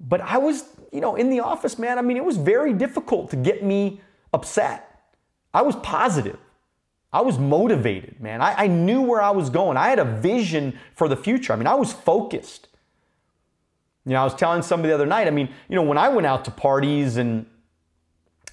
but 0.00 0.20
I 0.20 0.38
was, 0.38 0.64
you 0.92 1.00
know, 1.00 1.14
in 1.14 1.30
the 1.30 1.38
office, 1.38 1.78
man, 1.78 2.00
I 2.00 2.02
mean, 2.02 2.16
it 2.16 2.24
was 2.24 2.36
very 2.36 2.72
difficult 2.72 3.30
to 3.30 3.36
get 3.36 3.62
me 3.62 4.00
upset. 4.32 5.00
I 5.54 5.62
was 5.62 5.76
positive. 5.76 6.40
I 7.12 7.22
was 7.22 7.38
motivated, 7.38 8.20
man. 8.20 8.42
I, 8.42 8.64
I 8.64 8.66
knew 8.66 9.00
where 9.00 9.22
I 9.22 9.30
was 9.30 9.48
going. 9.48 9.76
I 9.76 9.88
had 9.88 9.98
a 9.98 10.04
vision 10.04 10.78
for 10.94 11.08
the 11.08 11.16
future. 11.16 11.52
I 11.52 11.56
mean, 11.56 11.66
I 11.66 11.74
was 11.74 11.92
focused. 11.92 12.68
You 14.04 14.12
know, 14.12 14.20
I 14.20 14.24
was 14.24 14.34
telling 14.34 14.62
somebody 14.62 14.88
the 14.88 14.94
other 14.94 15.06
night, 15.06 15.26
I 15.26 15.30
mean, 15.30 15.48
you 15.68 15.76
know, 15.76 15.82
when 15.82 15.98
I 15.98 16.08
went 16.08 16.26
out 16.26 16.44
to 16.46 16.50
parties 16.50 17.16
and 17.16 17.46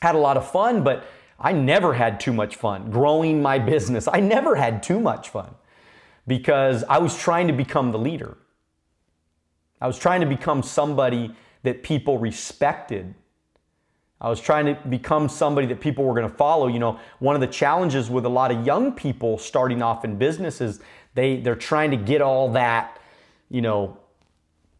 had 0.01 0.15
a 0.15 0.17
lot 0.17 0.37
of 0.37 0.49
fun, 0.49 0.83
but 0.83 1.05
I 1.39 1.51
never 1.51 1.93
had 1.93 2.19
too 2.19 2.33
much 2.33 2.55
fun 2.55 2.91
growing 2.91 3.41
my 3.41 3.59
business. 3.73 4.07
I 4.11 4.19
never 4.19 4.55
had 4.55 4.83
too 4.83 4.99
much 4.99 5.29
fun 5.29 5.53
because 6.27 6.83
I 6.85 6.97
was 6.97 7.17
trying 7.17 7.47
to 7.47 7.53
become 7.53 7.91
the 7.91 7.99
leader. 7.99 8.37
I 9.81 9.87
was 9.87 9.99
trying 9.99 10.21
to 10.21 10.27
become 10.27 10.63
somebody 10.63 11.35
that 11.63 11.83
people 11.83 12.17
respected. 12.17 13.13
I 14.21 14.29
was 14.29 14.39
trying 14.39 14.65
to 14.65 14.75
become 14.87 15.27
somebody 15.27 15.67
that 15.67 15.81
people 15.81 16.05
were 16.05 16.13
going 16.13 16.29
to 16.29 16.35
follow. 16.35 16.67
You 16.67 16.79
know, 16.79 16.99
one 17.19 17.35
of 17.35 17.41
the 17.41 17.47
challenges 17.47 18.09
with 18.09 18.25
a 18.25 18.29
lot 18.29 18.51
of 18.51 18.65
young 18.65 18.93
people 18.93 19.37
starting 19.37 19.81
off 19.81 20.05
in 20.05 20.17
business 20.17 20.61
is 20.61 20.79
they, 21.15 21.37
they're 21.37 21.55
trying 21.55 21.91
to 21.91 21.97
get 21.97 22.21
all 22.21 22.51
that, 22.53 22.99
you 23.49 23.61
know, 23.61 23.97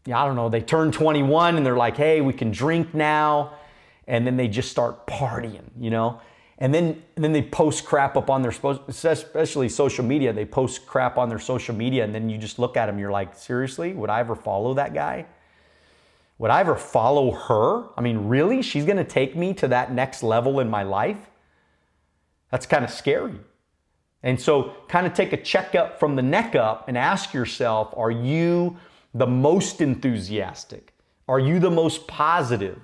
I 0.06 0.24
don't 0.24 0.36
know, 0.36 0.48
they 0.48 0.60
turn 0.60 0.92
21 0.92 1.56
and 1.56 1.66
they're 1.66 1.76
like, 1.76 1.96
hey, 1.96 2.20
we 2.20 2.32
can 2.32 2.50
drink 2.50 2.94
now. 2.94 3.54
And 4.06 4.26
then 4.26 4.36
they 4.36 4.46
just 4.48 4.70
start 4.70 5.06
partying, 5.06 5.64
you 5.78 5.90
know? 5.90 6.20
And 6.58 6.72
then, 6.72 7.02
and 7.16 7.24
then 7.24 7.32
they 7.32 7.42
post 7.42 7.84
crap 7.84 8.16
up 8.16 8.30
on 8.30 8.40
their, 8.40 8.54
especially 8.88 9.68
social 9.68 10.04
media, 10.04 10.32
they 10.32 10.46
post 10.46 10.86
crap 10.86 11.18
on 11.18 11.28
their 11.28 11.40
social 11.40 11.74
media. 11.74 12.04
And 12.04 12.14
then 12.14 12.30
you 12.30 12.38
just 12.38 12.58
look 12.58 12.76
at 12.76 12.86
them, 12.86 12.98
you're 12.98 13.10
like, 13.10 13.34
seriously, 13.34 13.92
would 13.92 14.08
I 14.08 14.20
ever 14.20 14.34
follow 14.34 14.72
that 14.74 14.94
guy? 14.94 15.26
Would 16.38 16.50
I 16.50 16.60
ever 16.60 16.76
follow 16.76 17.30
her? 17.30 17.88
I 17.96 18.00
mean, 18.00 18.28
really? 18.28 18.62
She's 18.62 18.84
gonna 18.84 19.04
take 19.04 19.36
me 19.36 19.54
to 19.54 19.68
that 19.68 19.92
next 19.92 20.22
level 20.22 20.60
in 20.60 20.68
my 20.68 20.82
life? 20.82 21.30
That's 22.50 22.66
kind 22.66 22.84
of 22.84 22.90
scary. 22.90 23.38
And 24.22 24.40
so, 24.40 24.74
kind 24.88 25.06
of 25.06 25.14
take 25.14 25.32
a 25.32 25.36
checkup 25.36 26.00
from 26.00 26.16
the 26.16 26.22
neck 26.22 26.54
up 26.54 26.88
and 26.88 26.98
ask 26.98 27.32
yourself 27.32 27.92
are 27.96 28.10
you 28.10 28.76
the 29.14 29.26
most 29.26 29.80
enthusiastic? 29.80 30.92
Are 31.28 31.40
you 31.40 31.58
the 31.58 31.70
most 31.70 32.06
positive? 32.06 32.80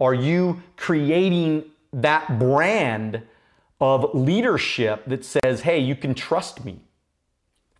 Are 0.00 0.14
you 0.14 0.62
creating 0.76 1.64
that 1.92 2.38
brand 2.38 3.22
of 3.80 4.14
leadership 4.14 5.04
that 5.06 5.24
says, 5.24 5.60
hey, 5.62 5.78
you 5.78 5.94
can 5.94 6.14
trust 6.14 6.64
me, 6.64 6.80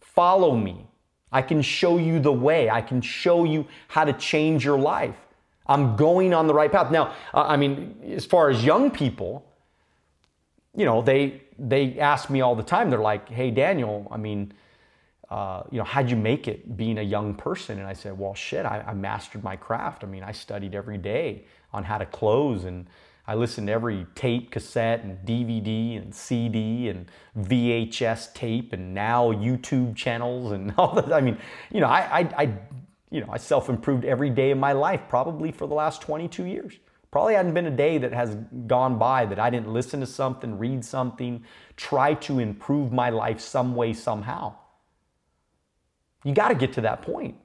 follow 0.00 0.56
me, 0.56 0.86
I 1.32 1.42
can 1.42 1.62
show 1.62 1.98
you 1.98 2.20
the 2.20 2.32
way, 2.32 2.68
I 2.70 2.82
can 2.82 3.00
show 3.00 3.44
you 3.44 3.66
how 3.88 4.04
to 4.04 4.12
change 4.12 4.64
your 4.64 4.78
life. 4.78 5.16
I'm 5.66 5.96
going 5.96 6.34
on 6.34 6.46
the 6.46 6.54
right 6.54 6.70
path. 6.70 6.90
Now, 6.90 7.14
I 7.32 7.56
mean, 7.56 7.96
as 8.04 8.26
far 8.26 8.50
as 8.50 8.64
young 8.64 8.90
people, 8.90 9.46
you 10.76 10.84
know, 10.84 11.02
they 11.02 11.42
they 11.58 11.98
ask 11.98 12.30
me 12.30 12.40
all 12.40 12.56
the 12.56 12.62
time. 12.62 12.90
They're 12.90 12.98
like, 12.98 13.28
"Hey, 13.28 13.50
Daniel, 13.50 14.08
I 14.10 14.16
mean, 14.16 14.52
uh, 15.32 15.62
you 15.70 15.78
know, 15.78 15.84
how'd 15.84 16.10
you 16.10 16.16
make 16.16 16.46
it 16.46 16.76
being 16.76 16.98
a 16.98 17.02
young 17.02 17.34
person? 17.34 17.78
And 17.78 17.88
I 17.88 17.94
said, 17.94 18.18
well, 18.18 18.34
shit, 18.34 18.66
I, 18.66 18.84
I 18.86 18.92
mastered 18.92 19.42
my 19.42 19.56
craft. 19.56 20.04
I 20.04 20.06
mean, 20.06 20.22
I 20.22 20.32
studied 20.32 20.74
every 20.74 20.98
day 20.98 21.44
on 21.72 21.84
how 21.84 21.96
to 21.96 22.04
close 22.04 22.64
and 22.64 22.86
I 23.26 23.34
listened 23.34 23.68
to 23.68 23.72
every 23.72 24.06
tape, 24.14 24.50
cassette, 24.50 25.04
and 25.04 25.18
DVD, 25.24 26.02
and 26.02 26.12
CD, 26.12 26.88
and 26.88 27.08
VHS 27.38 28.34
tape, 28.34 28.72
and 28.72 28.94
now 28.94 29.32
YouTube 29.32 29.94
channels, 29.94 30.50
and 30.52 30.74
all 30.78 30.94
that. 30.94 31.12
I 31.12 31.20
mean, 31.20 31.38
you 31.70 31.80
know, 31.80 31.86
I, 31.86 32.20
I, 32.20 32.42
I 32.42 32.58
you 33.10 33.20
know, 33.20 33.28
I 33.30 33.36
self-improved 33.36 34.04
every 34.04 34.30
day 34.30 34.50
of 34.50 34.58
my 34.58 34.72
life, 34.72 35.02
probably 35.08 35.52
for 35.52 35.68
the 35.68 35.74
last 35.74 36.02
22 36.02 36.46
years. 36.46 36.74
Probably 37.12 37.34
hadn't 37.34 37.52
been 37.52 37.66
a 37.66 37.70
day 37.70 37.98
that 37.98 38.12
has 38.12 38.36
gone 38.66 38.98
by 38.98 39.26
that 39.26 39.38
I 39.38 39.50
didn't 39.50 39.68
listen 39.68 40.00
to 40.00 40.06
something, 40.06 40.58
read 40.58 40.82
something, 40.82 41.44
try 41.76 42.14
to 42.14 42.38
improve 42.38 42.90
my 42.90 43.10
life 43.10 43.38
some 43.38 43.74
way, 43.76 43.92
somehow. 43.92 44.54
You 46.24 46.32
got 46.32 46.48
to 46.48 46.54
get 46.54 46.72
to 46.74 46.80
that 46.80 47.02
point 47.02 47.36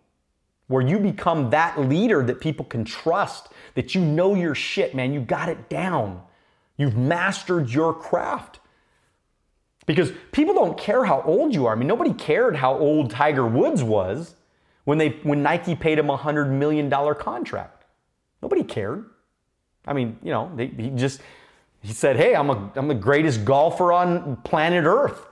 where 0.67 0.85
you 0.85 0.99
become 0.99 1.49
that 1.51 1.79
leader 1.79 2.23
that 2.23 2.39
people 2.39 2.65
can 2.65 2.83
trust, 2.83 3.49
that 3.75 3.95
you 3.95 4.01
know 4.01 4.35
your 4.35 4.55
shit, 4.55 4.93
man. 4.93 5.13
You 5.13 5.21
got 5.21 5.49
it 5.49 5.69
down. 5.69 6.21
You've 6.77 6.97
mastered 6.97 7.69
your 7.69 7.93
craft. 7.93 8.59
Because 9.85 10.11
people 10.33 10.53
don't 10.53 10.77
care 10.77 11.05
how 11.05 11.21
old 11.21 11.55
you 11.55 11.65
are. 11.65 11.73
I 11.73 11.75
mean, 11.75 11.87
nobody 11.87 12.13
cared 12.13 12.57
how 12.57 12.77
old 12.77 13.09
Tiger 13.09 13.47
Woods 13.47 13.81
was 13.81 14.35
when 14.83 14.97
they 14.97 15.09
when 15.23 15.41
Nike 15.41 15.75
paid 15.75 15.97
him 15.97 16.09
a 16.09 16.17
hundred 16.17 16.51
million 16.51 16.89
dollar 16.89 17.15
contract. 17.15 17.85
Nobody 18.41 18.63
cared. 18.63 19.05
I 19.85 19.93
mean, 19.93 20.19
you 20.21 20.31
know, 20.31 20.51
they, 20.55 20.67
he 20.67 20.89
just 20.89 21.21
he 21.81 21.93
said, 21.93 22.17
"Hey, 22.17 22.35
I'm 22.35 22.49
a 22.49 22.71
I'm 22.75 22.89
the 22.89 22.95
greatest 22.95 23.45
golfer 23.45 23.93
on 23.93 24.35
planet 24.43 24.83
Earth." 24.85 25.25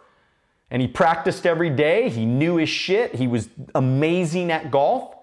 And 0.72 0.82
he 0.82 0.88
practiced 0.88 1.46
every 1.46 1.70
day. 1.70 2.10
He 2.10 2.26
knew 2.26 2.56
his 2.56 2.70
shit. 2.70 3.14
He 3.16 3.28
was 3.28 3.50
amazing 3.76 4.52
at 4.52 4.72
golf. 4.72 5.15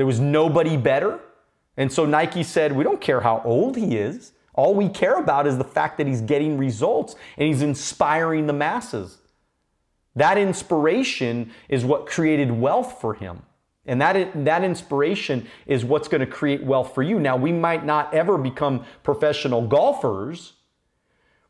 There 0.00 0.06
was 0.06 0.18
nobody 0.18 0.78
better. 0.78 1.20
And 1.76 1.92
so 1.92 2.06
Nike 2.06 2.42
said, 2.42 2.74
"We 2.74 2.84
don't 2.84 3.02
care 3.02 3.20
how 3.20 3.42
old 3.44 3.76
he 3.76 3.98
is. 3.98 4.32
All 4.54 4.74
we 4.74 4.88
care 4.88 5.18
about 5.18 5.46
is 5.46 5.58
the 5.58 5.64
fact 5.64 5.98
that 5.98 6.06
he's 6.06 6.22
getting 6.22 6.56
results 6.56 7.16
and 7.36 7.46
he's 7.46 7.60
inspiring 7.60 8.46
the 8.46 8.54
masses." 8.54 9.18
That 10.16 10.38
inspiration 10.38 11.52
is 11.68 11.84
what 11.84 12.06
created 12.06 12.50
wealth 12.50 12.98
for 12.98 13.12
him. 13.12 13.42
And 13.84 14.00
that, 14.00 14.42
that 14.46 14.64
inspiration 14.64 15.46
is 15.66 15.84
what's 15.84 16.08
going 16.08 16.22
to 16.22 16.26
create 16.26 16.64
wealth 16.64 16.94
for 16.94 17.02
you. 17.02 17.20
Now, 17.20 17.36
we 17.36 17.52
might 17.52 17.84
not 17.84 18.14
ever 18.14 18.38
become 18.38 18.86
professional 19.02 19.66
golfers. 19.66 20.54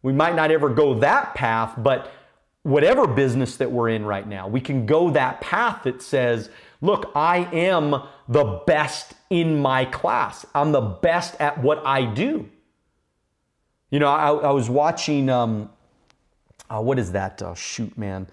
We 0.03 0.13
might 0.13 0.35
not 0.35 0.51
ever 0.51 0.71
go 0.71 0.95
that 0.95 1.37
path, 1.37 1.75
but 1.79 2.11
whatever 2.65 3.07
business 3.07 3.57
that 3.59 3.71
we're 3.71 3.91
in 3.91 4.05
right 4.05 4.27
now, 4.27 4.49
we 4.49 4.61
can 4.61 4.87
go 4.87 5.09
that 5.11 5.41
path 5.41 5.85
that 5.85 6.03
says, 6.03 6.51
look, 6.81 7.13
I 7.15 7.49
am 7.53 8.03
the 8.29 8.63
best 8.67 9.15
in 9.29 9.61
my 9.61 9.85
class. 9.85 10.47
I'm 10.55 10.73
the 10.73 10.81
best 10.81 11.41
at 11.41 11.63
what 11.63 11.85
I 11.85 12.05
do. 12.05 12.49
You 13.91 13.99
know, 13.99 14.09
I, 14.09 14.31
I 14.31 14.51
was 14.53 14.71
watching, 14.71 15.29
um, 15.29 15.71
uh, 16.69 16.81
what 16.81 16.99
is 16.99 17.13
that? 17.13 17.43
Oh, 17.43 17.55
shoot, 17.55 17.97
man. 17.99 18.29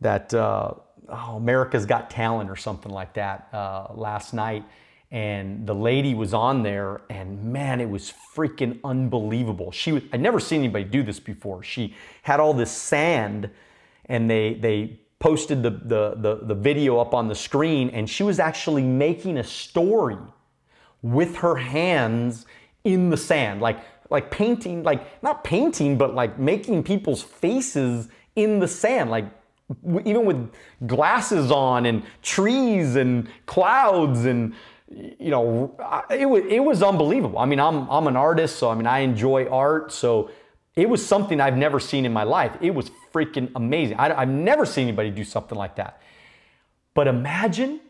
That, 0.00 0.32
uh, 0.32 0.74
oh, 1.08 1.36
America's 1.36 1.86
Got 1.86 2.10
Talent 2.10 2.50
or 2.50 2.56
something 2.56 2.92
like 2.92 3.14
that 3.14 3.48
uh, 3.52 3.88
last 3.94 4.32
night. 4.32 4.64
And 5.12 5.66
the 5.66 5.74
lady 5.74 6.14
was 6.14 6.34
on 6.34 6.64
there, 6.64 7.00
and 7.08 7.52
man, 7.52 7.80
it 7.80 7.88
was 7.88 8.12
freaking 8.34 8.80
unbelievable. 8.82 9.70
She 9.70 9.92
was, 9.92 10.02
I'd 10.12 10.20
never 10.20 10.40
seen 10.40 10.60
anybody 10.60 10.84
do 10.84 11.04
this 11.04 11.20
before. 11.20 11.62
She 11.62 11.94
had 12.22 12.40
all 12.40 12.52
this 12.52 12.72
sand, 12.72 13.48
and 14.06 14.28
they, 14.28 14.54
they 14.54 14.98
posted 15.18 15.62
the, 15.62 15.70
the, 15.70 16.14
the, 16.16 16.40
the 16.42 16.54
video 16.54 16.98
up 16.98 17.14
on 17.14 17.28
the 17.28 17.34
screen, 17.34 17.90
and 17.90 18.08
she 18.08 18.22
was 18.22 18.38
actually 18.38 18.82
making 18.82 19.38
a 19.38 19.44
story 19.44 20.18
with 21.02 21.36
her 21.36 21.56
hands 21.56 22.46
in 22.84 23.10
the 23.10 23.16
sand, 23.16 23.60
like, 23.60 23.78
like 24.10 24.30
painting, 24.30 24.82
like 24.82 25.22
not 25.22 25.42
painting, 25.42 25.98
but 25.98 26.14
like 26.14 26.38
making 26.38 26.82
people's 26.82 27.22
faces 27.22 28.08
in 28.36 28.60
the 28.60 28.68
sand, 28.68 29.10
like 29.10 29.26
even 30.04 30.24
with 30.24 30.50
glasses 30.86 31.50
on 31.50 31.86
and 31.86 32.02
trees 32.22 32.94
and 32.96 33.28
clouds 33.46 34.24
and 34.24 34.54
you 34.88 35.30
know 35.30 35.76
it 36.10 36.26
was 36.26 36.44
it 36.48 36.60
was 36.60 36.82
unbelievable. 36.82 37.38
I 37.38 37.46
mean, 37.46 37.58
I'm 37.58 37.88
I'm 37.90 38.06
an 38.06 38.16
artist, 38.16 38.56
so 38.56 38.70
I 38.70 38.74
mean 38.74 38.86
I 38.86 39.00
enjoy 39.00 39.48
art, 39.48 39.90
so 39.90 40.30
it 40.76 40.88
was 40.88 41.04
something 41.04 41.40
I've 41.40 41.56
never 41.56 41.80
seen 41.80 42.04
in 42.04 42.12
my 42.12 42.22
life. 42.22 42.52
It 42.60 42.74
was 42.74 42.90
freaking 43.12 43.50
amazing. 43.56 43.98
I, 43.98 44.20
I've 44.20 44.28
never 44.28 44.66
seen 44.66 44.86
anybody 44.86 45.10
do 45.10 45.24
something 45.24 45.56
like 45.56 45.76
that. 45.76 46.02
But 46.92 47.08
imagine 47.08 47.80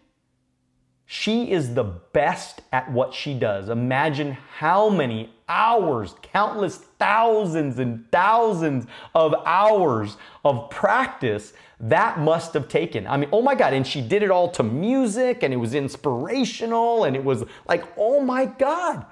she 1.04 1.50
is 1.50 1.74
the 1.74 1.84
best 1.84 2.62
at 2.72 2.90
what 2.90 3.12
she 3.12 3.34
does. 3.34 3.68
Imagine 3.68 4.32
how 4.32 4.88
many 4.88 5.32
hours, 5.48 6.14
countless 6.22 6.78
thousands 6.98 7.78
and 7.78 8.10
thousands 8.10 8.86
of 9.14 9.34
hours 9.44 10.16
of 10.44 10.70
practice 10.70 11.52
that 11.78 12.18
must 12.18 12.54
have 12.54 12.68
taken. 12.68 13.06
I 13.06 13.16
mean, 13.16 13.28
oh 13.32 13.42
my 13.42 13.54
God. 13.54 13.72
And 13.72 13.86
she 13.86 14.00
did 14.00 14.22
it 14.22 14.30
all 14.30 14.50
to 14.52 14.62
music 14.62 15.42
and 15.42 15.52
it 15.52 15.58
was 15.58 15.74
inspirational 15.74 17.04
and 17.04 17.14
it 17.14 17.22
was 17.22 17.44
like, 17.68 17.84
oh 17.96 18.20
my 18.20 18.46
God, 18.46 19.06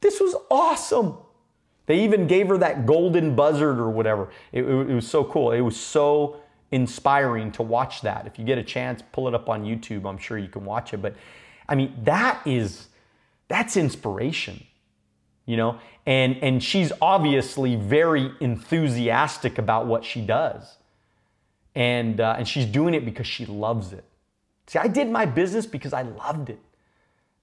this 0.00 0.20
was 0.20 0.34
awesome. 0.50 1.16
They 1.88 2.04
even 2.04 2.28
gave 2.28 2.46
her 2.48 2.58
that 2.58 2.86
golden 2.86 3.34
buzzard 3.34 3.80
or 3.80 3.90
whatever. 3.90 4.28
It, 4.52 4.62
it, 4.62 4.90
it 4.90 4.94
was 4.94 5.08
so 5.08 5.24
cool. 5.24 5.50
It 5.50 5.60
was 5.60 5.76
so 5.76 6.36
inspiring 6.70 7.50
to 7.52 7.64
watch 7.64 8.02
that. 8.02 8.28
If 8.28 8.38
you 8.38 8.44
get 8.44 8.58
a 8.58 8.62
chance, 8.62 9.02
pull 9.10 9.26
it 9.26 9.34
up 9.34 9.48
on 9.48 9.64
YouTube. 9.64 10.08
I'm 10.08 10.18
sure 10.18 10.38
you 10.38 10.48
can 10.48 10.64
watch 10.64 10.94
it. 10.94 11.02
But 11.02 11.16
I 11.68 11.74
mean, 11.74 11.92
that 12.04 12.40
is, 12.46 12.86
that's 13.48 13.76
inspiration 13.76 14.64
you 15.46 15.56
know 15.56 15.80
and 16.04 16.36
and 16.42 16.62
she's 16.62 16.92
obviously 17.00 17.74
very 17.74 18.30
enthusiastic 18.40 19.56
about 19.56 19.86
what 19.86 20.04
she 20.04 20.20
does 20.20 20.76
and, 21.78 22.20
uh, 22.20 22.34
and 22.36 22.48
she's 22.48 22.66
doing 22.66 22.92
it 22.92 23.04
because 23.04 23.28
she 23.28 23.46
loves 23.46 23.92
it. 23.92 24.04
See, 24.66 24.80
I 24.80 24.88
did 24.88 25.08
my 25.08 25.24
business 25.26 25.64
because 25.64 25.92
I 25.92 26.02
loved 26.02 26.50
it. 26.50 26.58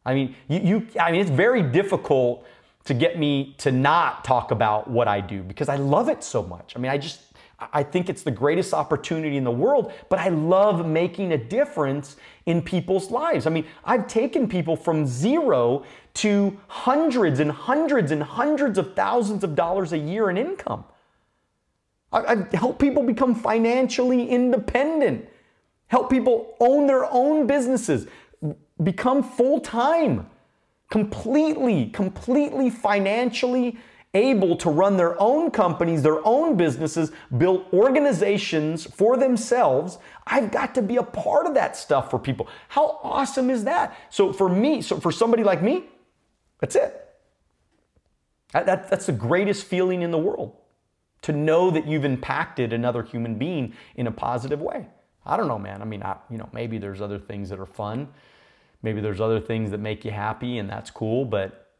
I 0.06 0.14
mean, 0.14 0.36
you, 0.50 0.60
you, 0.60 0.88
I 1.00 1.12
mean, 1.12 1.22
it's 1.22 1.30
very 1.30 1.64
difficult 1.64 2.46
to 2.86 2.94
get 2.94 3.18
me 3.20 3.56
to 3.58 3.72
not 3.72 4.24
talk 4.24 4.52
about 4.52 4.90
what 4.90 5.08
I 5.08 5.20
do 5.20 5.44
because 5.44 5.70
I 5.70 5.76
love 5.76 6.08
it 6.08 6.24
so 6.24 6.44
much. 6.44 6.74
I 6.76 6.80
mean, 6.80 6.92
I 6.92 6.98
just, 6.98 7.22
I 7.60 7.84
think 7.84 8.10
it's 8.10 8.22
the 8.22 8.32
greatest 8.32 8.74
opportunity 8.74 9.38
in 9.38 9.44
the 9.44 9.52
world, 9.52 9.92
but 10.10 10.20
I 10.20 10.30
love 10.30 10.86
making 10.86 11.32
a 11.32 11.38
difference 11.38 12.16
in 12.46 12.62
people's 12.62 13.10
lives. 13.10 13.48
I 13.48 13.50
mean, 13.50 13.66
I've 13.84 14.08
taken 14.08 14.48
people 14.48 14.76
from 14.76 15.08
zero 15.08 15.84
to 16.16 16.58
hundreds 16.68 17.40
and 17.40 17.52
hundreds 17.52 18.12
and 18.12 18.22
hundreds 18.22 18.78
of 18.78 18.96
thousands 18.96 19.44
of 19.44 19.56
dollars 19.56 19.92
a 19.92 19.98
year 19.98 20.30
in 20.30 20.38
income. 20.38 20.86
I, 22.12 22.20
I 22.20 22.56
help 22.56 22.78
people 22.78 23.02
become 23.04 23.34
financially 23.34 24.30
independent, 24.30 25.28
help 25.88 26.10
people 26.10 26.56
own 26.60 26.86
their 26.86 27.06
own 27.12 27.48
businesses, 27.48 28.08
become 28.84 29.24
full 29.24 29.60
time, 29.60 30.30
completely, 30.90 31.88
completely 31.88 32.70
financially 32.70 33.78
able 34.14 34.56
to 34.56 34.70
run 34.70 34.96
their 34.98 35.20
own 35.22 35.52
companies, 35.52 36.02
their 36.02 36.26
own 36.26 36.56
businesses, 36.56 37.12
build 37.38 37.66
organizations 37.74 38.86
for 38.86 39.18
themselves. 39.18 39.98
I've 40.26 40.52
got 40.52 40.74
to 40.76 40.82
be 40.82 40.96
a 40.96 41.04
part 41.04 41.46
of 41.46 41.54
that 41.56 41.76
stuff 41.76 42.10
for 42.10 42.18
people. 42.18 42.48
How 42.70 43.00
awesome 43.04 43.50
is 43.50 43.66
that? 43.66 43.98
So 44.10 44.32
for 44.32 44.48
me, 44.48 44.82
so 44.82 45.00
for 45.00 45.12
somebody 45.12 45.44
like 45.44 45.62
me, 45.62 45.86
that's 46.60 46.76
it. 46.76 47.02
That, 48.54 48.66
that, 48.68 48.90
that's 48.90 49.06
the 49.06 49.12
greatest 49.12 49.66
feeling 49.66 50.02
in 50.02 50.12
the 50.12 50.18
world 50.18 50.56
to 51.24 51.34
know 51.34 51.70
that 51.72 51.86
you've 51.86 52.06
impacted 52.06 52.72
another 52.72 53.04
human 53.04 53.38
being 53.38 53.74
in 53.96 54.08
a 54.08 54.12
positive 54.12 54.62
way. 54.62 54.88
I 55.26 55.36
don't 55.36 55.48
know, 55.48 55.60
man. 55.60 55.82
I 55.82 55.86
mean, 55.86 56.04
I, 56.04 56.16
you 56.30 56.38
know, 56.38 56.48
maybe 56.54 56.78
there's 56.78 57.02
other 57.02 57.20
things 57.20 57.50
that 57.50 57.60
are 57.60 57.66
fun. 57.66 58.08
Maybe 58.82 59.02
there's 59.02 59.22
other 59.22 59.40
things 59.40 59.72
that 59.72 59.80
make 59.80 60.06
you 60.06 60.12
happy, 60.12 60.58
and 60.58 60.70
that's 60.70 60.92
cool, 60.92 61.26
but 61.26 61.72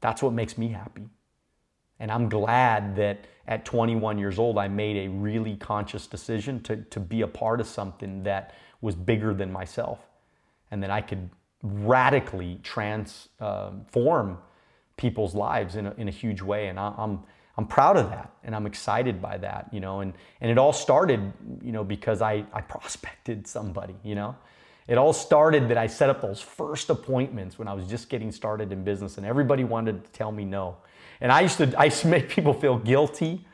that's 0.00 0.22
what 0.22 0.32
makes 0.32 0.58
me 0.58 0.68
happy. 0.68 1.08
And 2.00 2.10
I'm 2.10 2.28
glad 2.28 2.96
that 2.96 3.26
at 3.46 3.64
21 3.64 4.18
years 4.18 4.38
old, 4.38 4.58
I 4.58 4.68
made 4.68 5.06
a 5.06 5.08
really 5.08 5.56
conscious 5.56 6.06
decision 6.06 6.60
to, 6.64 6.76
to 6.76 7.00
be 7.00 7.22
a 7.22 7.28
part 7.28 7.60
of 7.60 7.66
something 7.66 8.24
that 8.24 8.54
was 8.80 8.94
bigger 8.94 9.32
than 9.32 9.52
myself 9.52 10.00
and 10.70 10.82
that 10.82 10.90
I 10.90 11.00
could 11.00 11.30
radically 11.62 12.58
transform 12.62 14.30
um, 14.30 14.38
people's 14.96 15.34
lives 15.34 15.76
in 15.76 15.86
a, 15.86 15.94
in 15.96 16.08
a 16.08 16.10
huge 16.10 16.42
way. 16.42 16.68
And 16.68 16.78
I, 16.78 16.92
I'm, 16.98 17.20
I'm 17.56 17.66
proud 17.66 17.96
of 17.96 18.10
that 18.10 18.32
and 18.42 18.54
I'm 18.54 18.66
excited 18.66 19.22
by 19.22 19.38
that, 19.38 19.68
you 19.72 19.80
know, 19.80 20.00
and, 20.00 20.12
and 20.40 20.50
it 20.50 20.58
all 20.58 20.72
started, 20.72 21.32
you 21.62 21.70
know, 21.70 21.84
because 21.84 22.20
I, 22.20 22.44
I 22.52 22.62
prospected 22.62 23.46
somebody, 23.46 23.94
you 24.02 24.14
know. 24.14 24.34
It 24.88 24.98
all 24.98 25.12
started 25.12 25.68
that 25.68 25.78
I 25.78 25.86
set 25.86 26.10
up 26.10 26.20
those 26.20 26.40
first 26.40 26.90
appointments 26.90 27.58
when 27.58 27.68
I 27.68 27.74
was 27.74 27.86
just 27.86 28.08
getting 28.08 28.32
started 28.32 28.72
in 28.72 28.84
business 28.84 29.16
and 29.16 29.26
everybody 29.26 29.64
wanted 29.64 30.04
to 30.04 30.10
tell 30.10 30.32
me 30.32 30.44
no. 30.44 30.76
And 31.20 31.30
I 31.30 31.40
used 31.40 31.58
to, 31.58 31.72
I 31.78 31.84
used 31.84 32.00
to 32.00 32.08
make 32.08 32.28
people 32.28 32.52
feel 32.52 32.78
guilty 32.78 33.46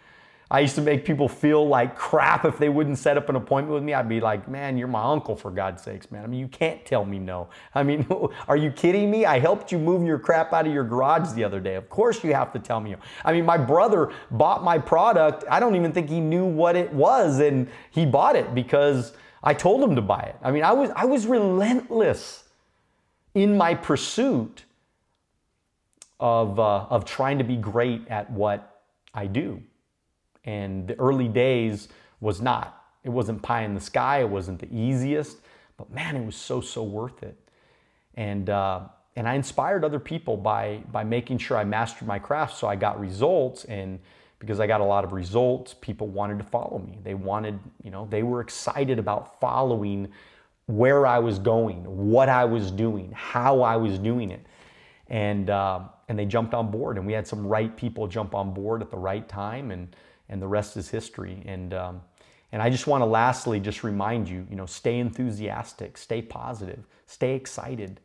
I 0.51 0.61
used 0.61 0.77
to 0.77 0.81
make 0.81 1.05
people 1.05 1.29
feel 1.29 1.69
like 1.69 1.95
crap 1.95 2.47
if 2.47 2.57
they 2.57 2.71
wouldn't 2.71 2.97
set 2.97 3.19
up 3.19 3.29
an 3.29 3.37
appointment 3.37 3.75
with 3.75 3.83
me. 3.83 3.93
I'd 3.93 4.09
be 4.09 4.19
like, 4.19 4.49
man, 4.49 4.79
you're 4.79 4.89
my 4.89 5.03
uncle 5.03 5.37
for 5.37 5.51
God's 5.51 5.83
sakes, 5.83 6.11
man. 6.11 6.25
I 6.25 6.27
mean, 6.27 6.41
you 6.41 6.49
can't 6.49 6.83
tell 6.87 7.05
me 7.05 7.19
no. 7.19 7.49
I 7.75 7.83
mean, 7.83 8.07
are 8.49 8.57
you 8.57 8.71
kidding 8.71 9.11
me? 9.11 9.27
I 9.27 9.41
helped 9.41 9.71
you 9.71 9.79
move 9.79 10.07
your 10.07 10.19
crap 10.19 10.55
out 10.55 10.67
of 10.67 10.73
your 10.73 10.85
garage 10.85 11.35
the 11.35 11.45
other 11.45 11.61
day. 11.61 11.75
Of 11.75 11.91
course 11.91 12.25
you 12.25 12.33
have 12.33 12.51
to 12.55 12.59
tell 12.59 12.81
me. 12.81 12.93
No. 12.93 12.97
I 13.27 13.33
mean, 13.33 13.45
my 13.45 13.59
brother 13.59 14.11
bought 14.31 14.65
my 14.65 14.79
product. 14.79 15.45
I 15.51 15.61
don't 15.61 15.77
even 15.77 15.93
think 15.93 16.09
he 16.09 16.21
knew 16.21 16.47
what 16.47 16.77
it 16.77 16.91
was 16.95 17.41
and 17.41 17.69
he 17.91 18.07
bought 18.07 18.35
it 18.35 18.55
because 18.55 19.13
I 19.43 19.55
told 19.55 19.83
him 19.83 19.95
to 19.97 20.03
buy 20.03 20.21
it. 20.21 20.37
I 20.43 20.51
mean, 20.51 20.65
I 20.65 20.73
was 20.73 20.91
I 20.97 21.05
was 21.05 21.27
relentless 21.27 22.45
in 23.35 23.57
my 23.57 23.75
pursuit 23.75 24.65
of 26.21 26.59
uh, 26.59 26.87
of 26.91 27.05
trying 27.05 27.39
to 27.39 27.45
be 27.45 27.57
great 27.57 28.07
at 28.09 28.31
what 28.31 28.83
I 29.15 29.27
do. 29.27 29.63
And 30.45 30.89
the 30.89 30.99
early 30.99 31.29
days 31.29 31.89
was 32.21 32.41
not. 32.41 32.83
It 33.05 33.11
wasn't 33.11 33.43
pie 33.43 33.63
in 33.63 33.75
the 33.75 33.81
sky. 33.81 34.21
It 34.21 34.29
wasn't 34.29 34.59
the 34.59 34.75
easiest, 34.75 35.39
but 35.77 35.91
man, 35.91 36.17
it 36.17 36.25
was 36.25 36.37
so 36.37 36.61
so 36.61 36.83
worth 36.83 37.23
it. 37.23 37.39
And 38.15 38.51
uh, 38.51 38.81
and 39.15 39.29
I 39.29 39.35
inspired 39.35 39.85
other 39.85 40.01
people 40.01 40.37
by 40.37 40.83
by 40.91 41.05
making 41.05 41.39
sure 41.39 41.57
I 41.57 41.65
mastered 41.65 42.09
my 42.09 42.19
craft, 42.19 42.59
so 42.59 42.67
I 42.67 42.77
got 42.77 42.99
results. 42.99 43.65
And 43.65 44.01
because 44.39 44.61
I 44.61 44.67
got 44.67 44.81
a 44.81 44.85
lot 44.85 45.05
of 45.05 45.13
results, 45.13 45.75
people 45.75 46.07
wanted 46.07 46.39
to 46.39 46.45
follow 46.45 46.79
me. 46.79 46.99
They 47.03 47.15
wanted, 47.15 47.59
you 47.83 47.91
know, 47.91 48.07
they 48.09 48.23
were 48.23 48.41
excited 48.41 48.99
about 48.99 49.41
following 49.41 50.09
where 50.67 51.07
I 51.07 51.19
was 51.19 51.39
going, 51.39 51.83
what 51.85 52.29
I 52.29 52.45
was 52.45 52.71
doing, 52.71 53.11
how 53.13 53.63
I 53.63 53.77
was 53.77 53.99
doing 53.99 54.31
it, 54.31 54.47
and 55.09 55.51
uh, 55.51 55.81
and 56.09 56.19
they 56.19 56.27
jumped 56.27 56.55
on 56.55 56.71
board. 56.71 56.99
And 56.99 57.07
we 57.07 57.13
had 57.13 57.27
some 57.27 57.47
right 57.47 57.75
people 57.77 58.07
jump 58.07 58.35
on 58.35 58.53
board 58.53 58.83
at 58.83 58.91
the 58.91 58.99
right 58.99 59.27
time, 59.29 59.71
and 59.71 59.95
and 60.29 60.41
the 60.41 60.47
rest 60.47 60.77
is 60.77 60.89
history. 60.89 61.43
And 61.47 61.75
um, 61.75 62.03
and 62.53 62.63
I 62.63 62.71
just 62.71 62.87
want 62.87 63.03
to 63.03 63.07
lastly 63.07 63.61
just 63.61 63.83
remind 63.83 64.29
you, 64.29 64.47
you 64.51 64.57
know, 64.57 64.67
stay 64.67 64.99
enthusiastic, 64.99 65.99
stay 65.99 66.23
positive, 66.23 66.87
stay 67.07 67.35
excited. 67.35 68.01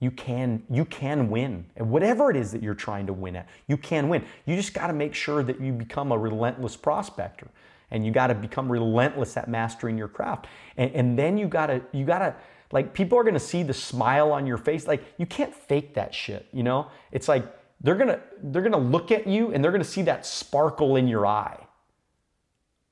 You 0.00 0.10
can 0.10 0.62
you 0.68 0.84
can 0.84 1.30
win. 1.30 1.66
And 1.76 1.90
whatever 1.90 2.30
it 2.30 2.36
is 2.36 2.52
that 2.52 2.62
you're 2.62 2.74
trying 2.74 3.06
to 3.06 3.12
win 3.12 3.36
at, 3.36 3.48
you 3.68 3.76
can 3.76 4.08
win. 4.08 4.24
You 4.46 4.56
just 4.56 4.74
got 4.74 4.88
to 4.88 4.92
make 4.92 5.14
sure 5.14 5.42
that 5.42 5.60
you 5.60 5.72
become 5.72 6.12
a 6.12 6.18
relentless 6.18 6.76
prospector. 6.76 7.48
And 7.92 8.04
you 8.04 8.12
got 8.12 8.28
to 8.28 8.34
become 8.34 8.70
relentless 8.70 9.36
at 9.36 9.48
mastering 9.48 9.98
your 9.98 10.08
craft. 10.08 10.46
And, 10.76 10.90
and 10.92 11.18
then 11.18 11.38
you 11.38 11.48
got 11.48 11.66
to 11.66 11.82
you 11.92 12.04
got 12.04 12.20
to 12.20 12.34
like 12.72 12.94
people 12.94 13.18
are 13.18 13.24
going 13.24 13.34
to 13.34 13.40
see 13.40 13.62
the 13.62 13.74
smile 13.74 14.32
on 14.32 14.46
your 14.46 14.58
face. 14.58 14.86
Like 14.86 15.04
you 15.18 15.26
can't 15.26 15.54
fake 15.54 15.94
that 15.94 16.14
shit, 16.14 16.46
you 16.52 16.62
know? 16.62 16.86
It's 17.12 17.28
like 17.28 17.44
they're 17.80 17.94
gonna 17.94 18.20
they're 18.42 18.62
gonna 18.62 18.78
look 18.78 19.10
at 19.10 19.26
you 19.26 19.52
and 19.52 19.64
they're 19.64 19.72
gonna 19.72 19.84
see 19.84 20.02
that 20.02 20.26
sparkle 20.26 20.96
in 20.96 21.08
your 21.08 21.26
eye 21.26 21.58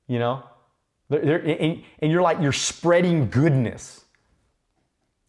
you 0.07 0.19
know 0.19 0.43
they're, 1.09 1.21
they're, 1.21 1.39
and, 1.39 1.83
and 1.99 2.11
you're 2.11 2.21
like 2.21 2.39
you're 2.41 2.51
spreading 2.51 3.29
goodness 3.29 4.05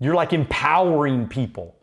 you're 0.01 0.15
like 0.15 0.33
empowering 0.33 1.29
people 1.29 1.77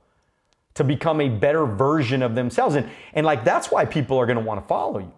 to 0.74 0.84
become 0.84 1.22
a 1.22 1.30
better 1.30 1.66
version 1.66 2.22
of 2.22 2.36
themselves 2.36 2.76
and, 2.76 2.90
and 3.14 3.26
like 3.26 3.44
that's 3.44 3.72
why 3.72 3.86
people 3.86 4.18
are 4.18 4.40
want 4.40 4.62
to 4.62 4.68
follow 4.68 5.00
you 5.00 5.14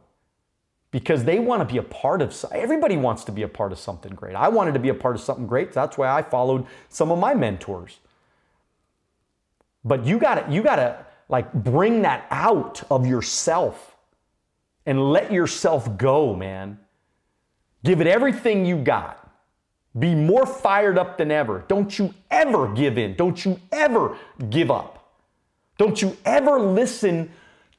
because 0.92 1.24
they 1.24 1.40
want 1.40 1.62
to 1.62 1.72
be 1.72 1.78
a 1.78 1.84
part 1.84 2.22
of 2.22 2.34
everybody 2.52 2.98
wants 2.98 3.24
to 3.24 3.32
be 3.32 3.44
a 3.44 3.48
part 3.48 3.72
of 3.72 3.80
something 3.80 4.14
great 4.14 4.36
i 4.36 4.48
wanted 4.48 4.74
to 4.74 4.80
be 4.80 4.90
a 4.90 4.94
part 4.94 5.16
of 5.16 5.22
something 5.22 5.48
great 5.48 5.72
that's 5.72 5.98
why 5.98 6.08
i 6.10 6.22
followed 6.22 6.66
some 6.90 7.12
of 7.12 7.20
my 7.20 7.34
mentors 7.34 8.00
but 9.84 10.06
you 10.06 10.20
got 10.20 10.36
to 10.36 10.54
you 10.54 10.62
got 10.62 10.76
to 10.78 11.06
like 11.30 11.54
bring 11.54 12.02
that 12.02 12.26
out 12.32 12.84
of 12.90 13.06
yourself 13.06 13.96
and 14.86 15.12
let 15.12 15.32
yourself 15.32 15.98
go, 15.98 16.36
man. 16.36 16.80
Give 17.84 18.02
it 18.02 18.08
everything 18.08 18.66
you 18.66 18.78
got. 18.78 19.32
Be 19.98 20.16
more 20.16 20.46
fired 20.46 20.98
up 20.98 21.18
than 21.18 21.32
ever. 21.32 21.64
Don't 21.68 21.98
you 21.98 22.14
ever 22.40 22.68
give 22.74 22.98
in. 22.98 23.16
Don't 23.16 23.44
you 23.46 23.60
ever 23.72 24.18
give 24.50 24.72
up. 24.72 25.14
Don't 25.78 26.02
you 26.02 26.18
ever 26.26 26.60
listen 26.60 27.32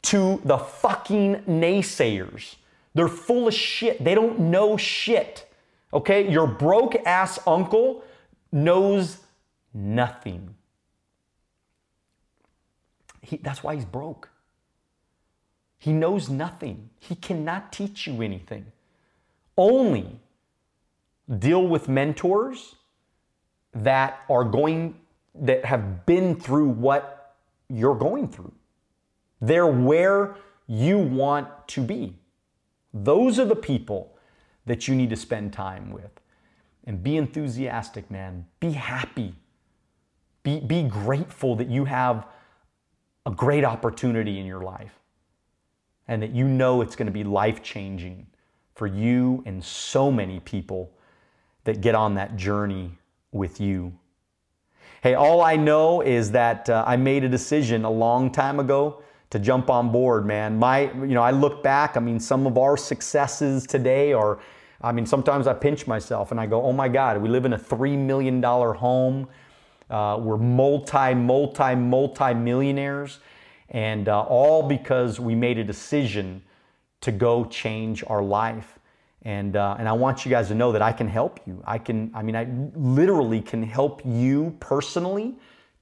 to 0.03 0.40
the 0.44 0.59
fucking 0.59 1.42
naysayers. 1.46 2.57
They're 2.94 3.09
full 3.09 3.49
of 3.49 3.55
shit. 3.55 4.03
They 4.03 4.14
don't 4.14 4.38
know 4.38 4.77
shit. 4.77 5.53
Okay? 5.92 6.31
Your 6.31 6.46
broke 6.46 6.96
ass 7.07 7.38
uncle 7.46 8.05
knows 8.51 9.18
nothing. 9.75 10.55
He, 13.23 13.37
that's 13.37 13.62
why 13.62 13.75
he's 13.75 13.85
broke. 13.85 14.31
He 15.79 15.92
knows 15.92 16.29
nothing. 16.29 16.90
He 16.99 17.14
cannot 17.14 17.73
teach 17.73 18.07
you 18.07 18.23
anything. 18.23 18.66
Only 19.57 20.18
deal 21.38 21.66
with 21.66 21.88
mentors 21.88 22.77
that 23.72 24.20
are 24.28 24.44
going, 24.44 24.96
that 25.35 25.64
have 25.64 26.06
been 26.06 26.38
through 26.38 26.68
what 26.68 27.37
you're 27.68 27.94
going 27.94 28.28
through. 28.28 28.52
They're 29.40 29.66
where 29.66 30.37
you 30.66 30.98
want 30.98 31.48
to 31.68 31.80
be. 31.80 32.16
Those 32.92 33.38
are 33.38 33.44
the 33.44 33.56
people 33.56 34.16
that 34.66 34.88
you 34.88 34.94
need 34.94 35.11
to 35.11 35.16
spend 35.16 35.52
time 35.52 35.90
with. 35.90 36.20
And 36.85 37.02
be 37.02 37.16
enthusiastic, 37.16 38.11
man. 38.11 38.46
Be 38.59 38.72
happy. 38.72 39.35
Be, 40.42 40.61
be 40.61 40.83
grateful 40.83 41.56
that 41.56 41.68
you 41.68 41.85
have 41.85 42.26
a 43.26 43.30
great 43.30 43.64
opportunity 43.64 44.38
in 44.38 44.46
your 44.46 44.62
life 44.62 44.98
and 46.09 46.22
that 46.22 46.30
you 46.30 46.48
know 46.48 46.80
it's 46.80 46.96
going 46.96 47.06
to 47.06 47.12
be 47.12 47.24
life 47.24 47.62
changing 47.62 48.26
for 48.74 48.87
you 48.87 49.42
and 49.46 49.62
so 49.62 50.11
many 50.11 50.40
people 50.40 50.90
that 51.64 51.80
get 51.80 51.94
on 51.94 52.14
that 52.14 52.37
journey 52.37 52.90
with 53.32 53.60
you. 53.60 53.92
Hey, 55.02 55.14
all 55.14 55.40
I 55.40 55.56
know 55.56 56.02
is 56.02 56.32
that 56.32 56.68
uh, 56.68 56.84
I 56.86 56.96
made 56.96 57.24
a 57.24 57.28
decision 57.28 57.84
a 57.84 57.90
long 57.90 58.30
time 58.30 58.60
ago 58.60 59.02
to 59.30 59.38
jump 59.38 59.70
on 59.70 59.92
board, 59.92 60.26
man. 60.26 60.58
My, 60.58 60.92
you 60.92 61.14
know, 61.14 61.22
I 61.22 61.30
look 61.30 61.62
back, 61.62 61.96
I 61.96 62.00
mean, 62.00 62.18
some 62.18 62.46
of 62.46 62.58
our 62.58 62.76
successes 62.76 63.66
today 63.66 64.12
are, 64.12 64.40
I 64.82 64.92
mean, 64.92 65.06
sometimes 65.06 65.46
I 65.46 65.54
pinch 65.54 65.86
myself 65.86 66.32
and 66.32 66.40
I 66.40 66.46
go, 66.46 66.62
oh 66.62 66.72
my 66.72 66.88
God, 66.88 67.22
we 67.22 67.28
live 67.28 67.44
in 67.44 67.52
a 67.52 67.58
$3 67.58 67.96
million 67.96 68.42
home. 68.42 69.28
Uh, 69.88 70.18
we're 70.20 70.36
multi, 70.36 71.14
multi, 71.14 71.74
multi 71.74 72.34
millionaires, 72.34 73.20
and 73.70 74.08
uh, 74.08 74.20
all 74.22 74.62
because 74.62 75.18
we 75.18 75.34
made 75.34 75.58
a 75.58 75.64
decision 75.64 76.42
to 77.00 77.12
go 77.12 77.44
change 77.44 78.04
our 78.06 78.22
life. 78.22 78.79
And, 79.22 79.56
uh, 79.56 79.76
and 79.78 79.88
I 79.88 79.92
want 79.92 80.24
you 80.24 80.30
guys 80.30 80.48
to 80.48 80.54
know 80.54 80.72
that 80.72 80.83
I 80.83 80.92
can 80.92 81.06
help 81.06 81.40
you. 81.46 81.62
I 81.66 81.78
can, 81.78 82.11
I 82.14 82.22
mean, 82.22 82.37
I 82.37 82.48
literally 82.74 83.42
can 83.42 83.62
help 83.62 84.00
you 84.04 84.56
personally 84.61 85.37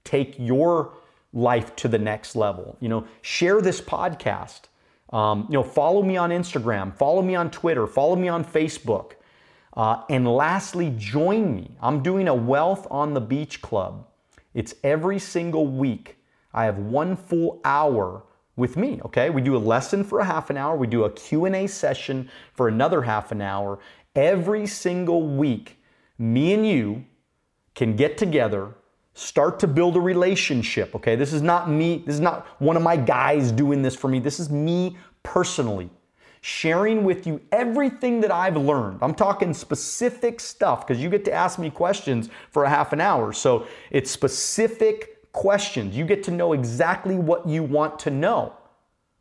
take 0.05 0.37
your 0.39 0.95
life 1.33 1.77
to 1.77 1.89
the 1.89 1.99
next 1.99 2.35
level. 2.35 2.77
You 2.81 2.89
know, 2.89 3.07
share 3.23 3.61
this 3.61 3.81
podcast. 3.81 4.63
Um, 5.13 5.47
you 5.49 5.55
know, 5.55 5.63
follow 5.63 6.03
me 6.03 6.17
on 6.17 6.31
Instagram, 6.31 6.95
follow 6.95 7.23
me 7.23 7.35
on 7.35 7.51
Twitter, 7.51 7.87
follow 7.87 8.17
me 8.17 8.29
on 8.29 8.45
Facebook. 8.45 9.13
Uh, 9.75 10.03
and 10.11 10.27
lastly, 10.27 10.93
join 10.99 11.55
me. 11.55 11.71
I'm 11.81 12.03
doing 12.03 12.29
a 12.29 12.35
Wealth 12.35 12.87
on 12.91 13.15
the 13.15 13.21
Beach 13.21 13.63
Club. 13.63 14.07
It's 14.53 14.75
every 14.83 15.19
single 15.19 15.67
week. 15.67 16.17
I 16.53 16.65
have 16.65 16.79
one 16.79 17.17
full 17.17 17.61
hour 17.65 18.25
with 18.59 18.77
me, 18.77 19.01
okay? 19.05 19.31
We 19.31 19.41
do 19.41 19.57
a 19.57 19.59
lesson 19.59 20.05
for 20.05 20.21
a 20.21 20.25
half 20.25 20.51
an 20.51 20.57
hour, 20.57 20.77
we 20.77 20.87
do 20.87 21.05
a 21.05 21.11
Q&A 21.11 21.67
session 21.67 22.29
for 22.53 22.69
another 22.69 23.03
half 23.03 23.33
an 23.33 23.41
hour. 23.41 23.79
Every 24.15 24.67
single 24.67 25.23
week, 25.23 25.81
me 26.19 26.53
and 26.53 26.67
you 26.67 27.05
can 27.75 27.95
get 27.95 28.19
together, 28.19 28.75
start 29.15 29.61
to 29.61 29.67
build 29.67 29.97
a 29.97 30.01
relationship, 30.01 30.95
okay? 30.95 31.17
This 31.17 31.33
is 31.33 31.43
not 31.43 31.71
me, 31.71 32.03
this 32.05 32.17
is 32.17 32.21
not 32.21 32.47
one 32.61 32.77
of 32.77 32.83
my 32.83 32.97
guys 32.97 33.53
doing 33.53 33.81
this 33.83 33.95
for 33.95 34.09
me. 34.09 34.19
This 34.19 34.41
is 34.41 34.51
me 34.51 34.97
personally 35.23 35.91
sharing 36.41 37.05
with 37.05 37.27
you 37.27 37.41
everything 37.53 38.21
that 38.21 38.31
I've 38.31 38.57
learned. 38.57 38.99
I'm 39.03 39.15
talking 39.15 39.53
specific 39.53 40.41
stuff 40.41 40.87
because 40.87 41.03
you 41.03 41.11
get 41.11 41.25
to 41.27 41.33
ask 41.33 41.59
me 41.59 41.71
questions 41.71 42.29
for 42.51 42.65
a 42.65 42.69
half 42.69 42.93
an 42.93 43.01
hour. 43.01 43.33
So 43.33 43.67
it's 43.91 44.11
specific 44.11 45.18
questions. 45.39 45.97
You 45.97 46.05
get 46.05 46.25
to 46.25 46.33
know 46.33 46.53
exactly 46.53 47.15
what 47.15 47.47
you 47.49 47.63
want 47.63 47.97
to 48.01 48.11
know. 48.11 48.55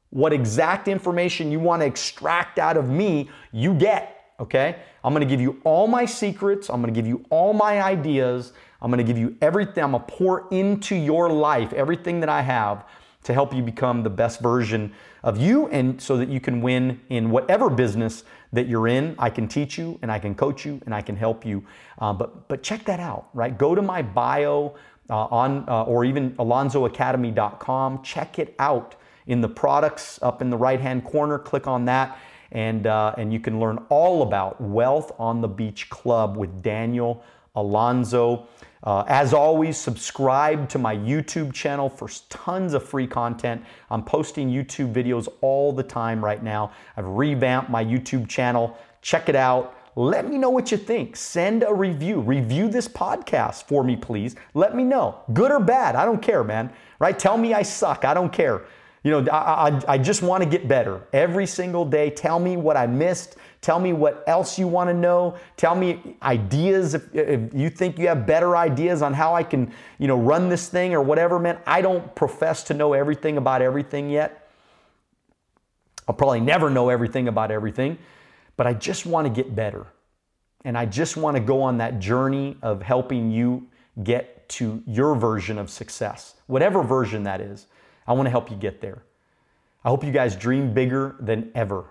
What 0.10 0.34
exact 0.34 0.88
information 0.88 1.52
you 1.52 1.60
want 1.60 1.84
to 1.84 1.86
extract 1.86 2.58
out 2.58 2.76
of 2.76 2.90
me, 2.90 3.30
you 3.52 3.76
get, 3.76 4.32
okay? 4.40 4.78
I'm 5.04 5.14
going 5.14 5.22
to 5.22 5.30
give 5.30 5.40
you 5.40 5.62
all 5.64 5.86
my 5.86 6.06
secrets. 6.06 6.72
I'm 6.72 6.82
going 6.82 6.92
to 6.92 7.00
give 7.00 7.08
you 7.08 7.24
all 7.30 7.54
my 7.54 7.84
ideas. 7.84 8.54
I'm 8.82 8.90
going 8.90 8.98
to 8.98 9.04
give 9.04 9.20
you 9.20 9.38
everything. 9.44 9.84
I'm 9.84 9.92
going 9.92 10.04
to 10.04 10.12
pour 10.12 10.48
into 10.50 10.96
your 10.96 11.30
life 11.30 11.72
everything 11.72 12.20
that 12.22 12.30
I 12.30 12.42
have 12.42 12.86
to 13.26 13.34
help 13.34 13.54
you 13.54 13.62
become 13.62 14.02
the 14.02 14.10
best 14.10 14.40
version 14.40 14.92
of 15.22 15.38
you 15.38 15.68
and 15.68 16.02
so 16.02 16.18
that 16.18 16.30
you 16.30 16.40
can 16.40 16.62
win 16.62 17.00
in 17.10 17.30
whatever 17.30 17.70
business 17.70 18.24
that 18.54 18.68
you're 18.68 18.88
in. 18.88 19.14
I 19.20 19.30
can 19.30 19.48
teach 19.48 19.78
you 19.78 20.00
and 20.02 20.12
I 20.12 20.18
can 20.18 20.34
coach 20.34 20.66
you 20.66 20.82
and 20.86 20.96
I 20.96 21.02
can 21.02 21.16
help 21.16 21.46
you. 21.46 21.64
Uh, 22.00 22.14
but, 22.14 22.48
but 22.48 22.64
check 22.64 22.86
that 22.86 23.00
out, 23.00 23.28
right? 23.36 23.56
Go 23.56 23.76
to 23.76 23.84
my 23.84 24.02
bio 24.02 24.76
uh, 25.10 25.26
on 25.26 25.68
uh, 25.68 25.84
or 25.84 26.06
even 26.06 26.32
alonzoacademy.com. 26.36 28.04
Check 28.04 28.40
it 28.40 28.56
out 28.60 28.96
in 29.28 29.42
the 29.42 29.50
products 29.50 30.20
up 30.22 30.42
in 30.42 30.50
the 30.50 30.58
right 30.58 30.80
hand 30.80 31.04
corner. 31.04 31.38
Click 31.38 31.68
on 31.68 31.86
that 31.86 32.18
And, 32.52 32.88
uh, 32.88 33.14
and 33.18 33.34
you 33.34 33.40
can 33.40 33.60
learn 33.60 33.86
all 33.90 34.22
about 34.22 34.60
Wealth 34.62 35.12
on 35.20 35.42
the 35.42 35.50
Beach 35.50 35.90
Club 35.90 36.38
with 36.38 36.62
Daniel 36.64 37.24
Alonzo. 37.56 38.48
Uh, 38.84 39.04
as 39.08 39.34
always, 39.34 39.78
subscribe 39.78 40.70
to 40.70 40.80
my 40.80 40.96
YouTube 40.96 41.52
channel 41.52 41.90
for 41.90 42.08
tons 42.30 42.74
of 42.74 42.88
free 42.88 43.08
content. 43.08 43.62
I'm 43.90 44.04
posting 44.04 44.50
YouTube 44.50 44.94
videos 44.94 45.28
all 45.42 45.74
the 45.74 45.84
time 45.84 46.24
right 46.24 46.42
now. 46.42 46.72
I've 46.96 47.06
revamped 47.06 47.70
my 47.70 47.84
YouTube 47.84 48.30
channel. 48.30 48.78
Check 49.02 49.28
it 49.28 49.36
out. 49.36 49.77
Let 49.98 50.30
me 50.30 50.38
know 50.38 50.52
what 50.52 50.72
you 50.72 50.78
think. 50.78 51.16
Send 51.16 51.64
a 51.64 51.74
review. 51.74 52.20
Review 52.20 52.70
this 52.70 52.88
podcast 52.88 53.64
for 53.64 53.84
me, 53.84 53.96
please. 53.96 54.36
Let 54.54 54.76
me 54.76 54.84
know. 54.84 55.22
Good 55.34 55.50
or 55.50 55.60
bad, 55.60 55.96
I 55.96 56.06
don't 56.06 56.22
care, 56.22 56.44
man. 56.44 56.72
Right? 57.00 57.18
Tell 57.18 57.36
me 57.36 57.56
I 57.56 57.64
suck. 57.64 58.06
I 58.06 58.14
don't 58.14 58.32
care. 58.32 58.62
You 59.04 59.10
know, 59.10 59.32
I, 59.32 59.70
I, 59.70 59.82
I 59.94 59.98
just 59.98 60.22
want 60.22 60.44
to 60.44 60.50
get 60.50 60.68
better 60.68 61.02
every 61.14 61.48
single 61.48 61.84
day. 61.84 62.12
Tell 62.12 62.38
me 62.40 62.58
what 62.58 62.78
I 62.78 62.86
missed. 62.86 63.38
Tell 63.62 63.80
me 63.80 63.92
what 63.92 64.24
else 64.28 64.60
you 64.60 64.68
want 64.68 64.88
to 64.92 64.94
know. 64.94 65.36
Tell 65.56 65.74
me 65.74 66.16
ideas 66.22 66.94
if, 66.94 67.16
if 67.16 67.52
you 67.52 67.72
think 67.72 67.98
you 67.98 68.08
have 68.08 68.28
better 68.28 68.56
ideas 68.56 69.02
on 69.02 69.16
how 69.16 69.34
I 69.34 69.42
can, 69.42 69.74
you 69.98 70.08
know, 70.08 70.18
run 70.20 70.48
this 70.48 70.70
thing 70.70 70.94
or 70.94 71.02
whatever, 71.02 71.40
man. 71.40 71.58
I 71.66 71.82
don't 71.82 72.14
profess 72.14 72.62
to 72.66 72.76
know 72.76 72.94
everything 72.94 73.38
about 73.38 73.64
everything 73.64 74.12
yet. 74.12 74.52
I'll 76.08 76.14
probably 76.14 76.42
never 76.42 76.70
know 76.70 76.90
everything 76.90 77.28
about 77.28 77.50
everything 77.50 77.98
but 78.58 78.68
I 78.68 78.74
just 78.74 79.06
want 79.06 79.26
to 79.26 79.34
get 79.34 79.56
better. 79.56 79.88
And 80.66 80.78
I 80.78 80.86
just 80.86 81.16
want 81.16 81.38
to 81.38 81.42
go 81.42 81.62
on 81.62 81.78
that 81.78 82.00
journey 82.00 82.58
of 82.62 82.82
helping 82.82 83.32
you 83.32 83.68
get 84.04 84.50
to 84.50 84.84
your 84.86 85.16
version 85.16 85.58
of 85.58 85.70
success, 85.70 86.36
whatever 86.48 86.84
version 86.84 87.24
that 87.24 87.40
is. 87.40 87.68
I 88.06 88.14
want 88.14 88.26
to 88.26 88.32
help 88.32 88.52
you 88.52 88.58
get 88.58 88.82
there. 88.82 89.04
I 89.86 89.90
hope 89.90 90.04
you 90.04 90.12
guys 90.12 90.36
dream 90.36 90.74
bigger 90.74 91.16
than 91.20 91.52
ever, 91.56 91.86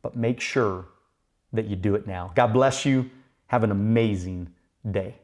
but 0.00 0.16
make 0.16 0.40
sure 0.40 0.86
that 1.52 1.66
you 1.66 1.76
do 1.76 1.94
it 1.94 2.06
now. 2.06 2.32
God 2.34 2.52
bless 2.52 2.86
you. 2.86 3.10
Have 3.48 3.64
an 3.64 3.70
amazing 3.70 4.48
day. 4.90 5.16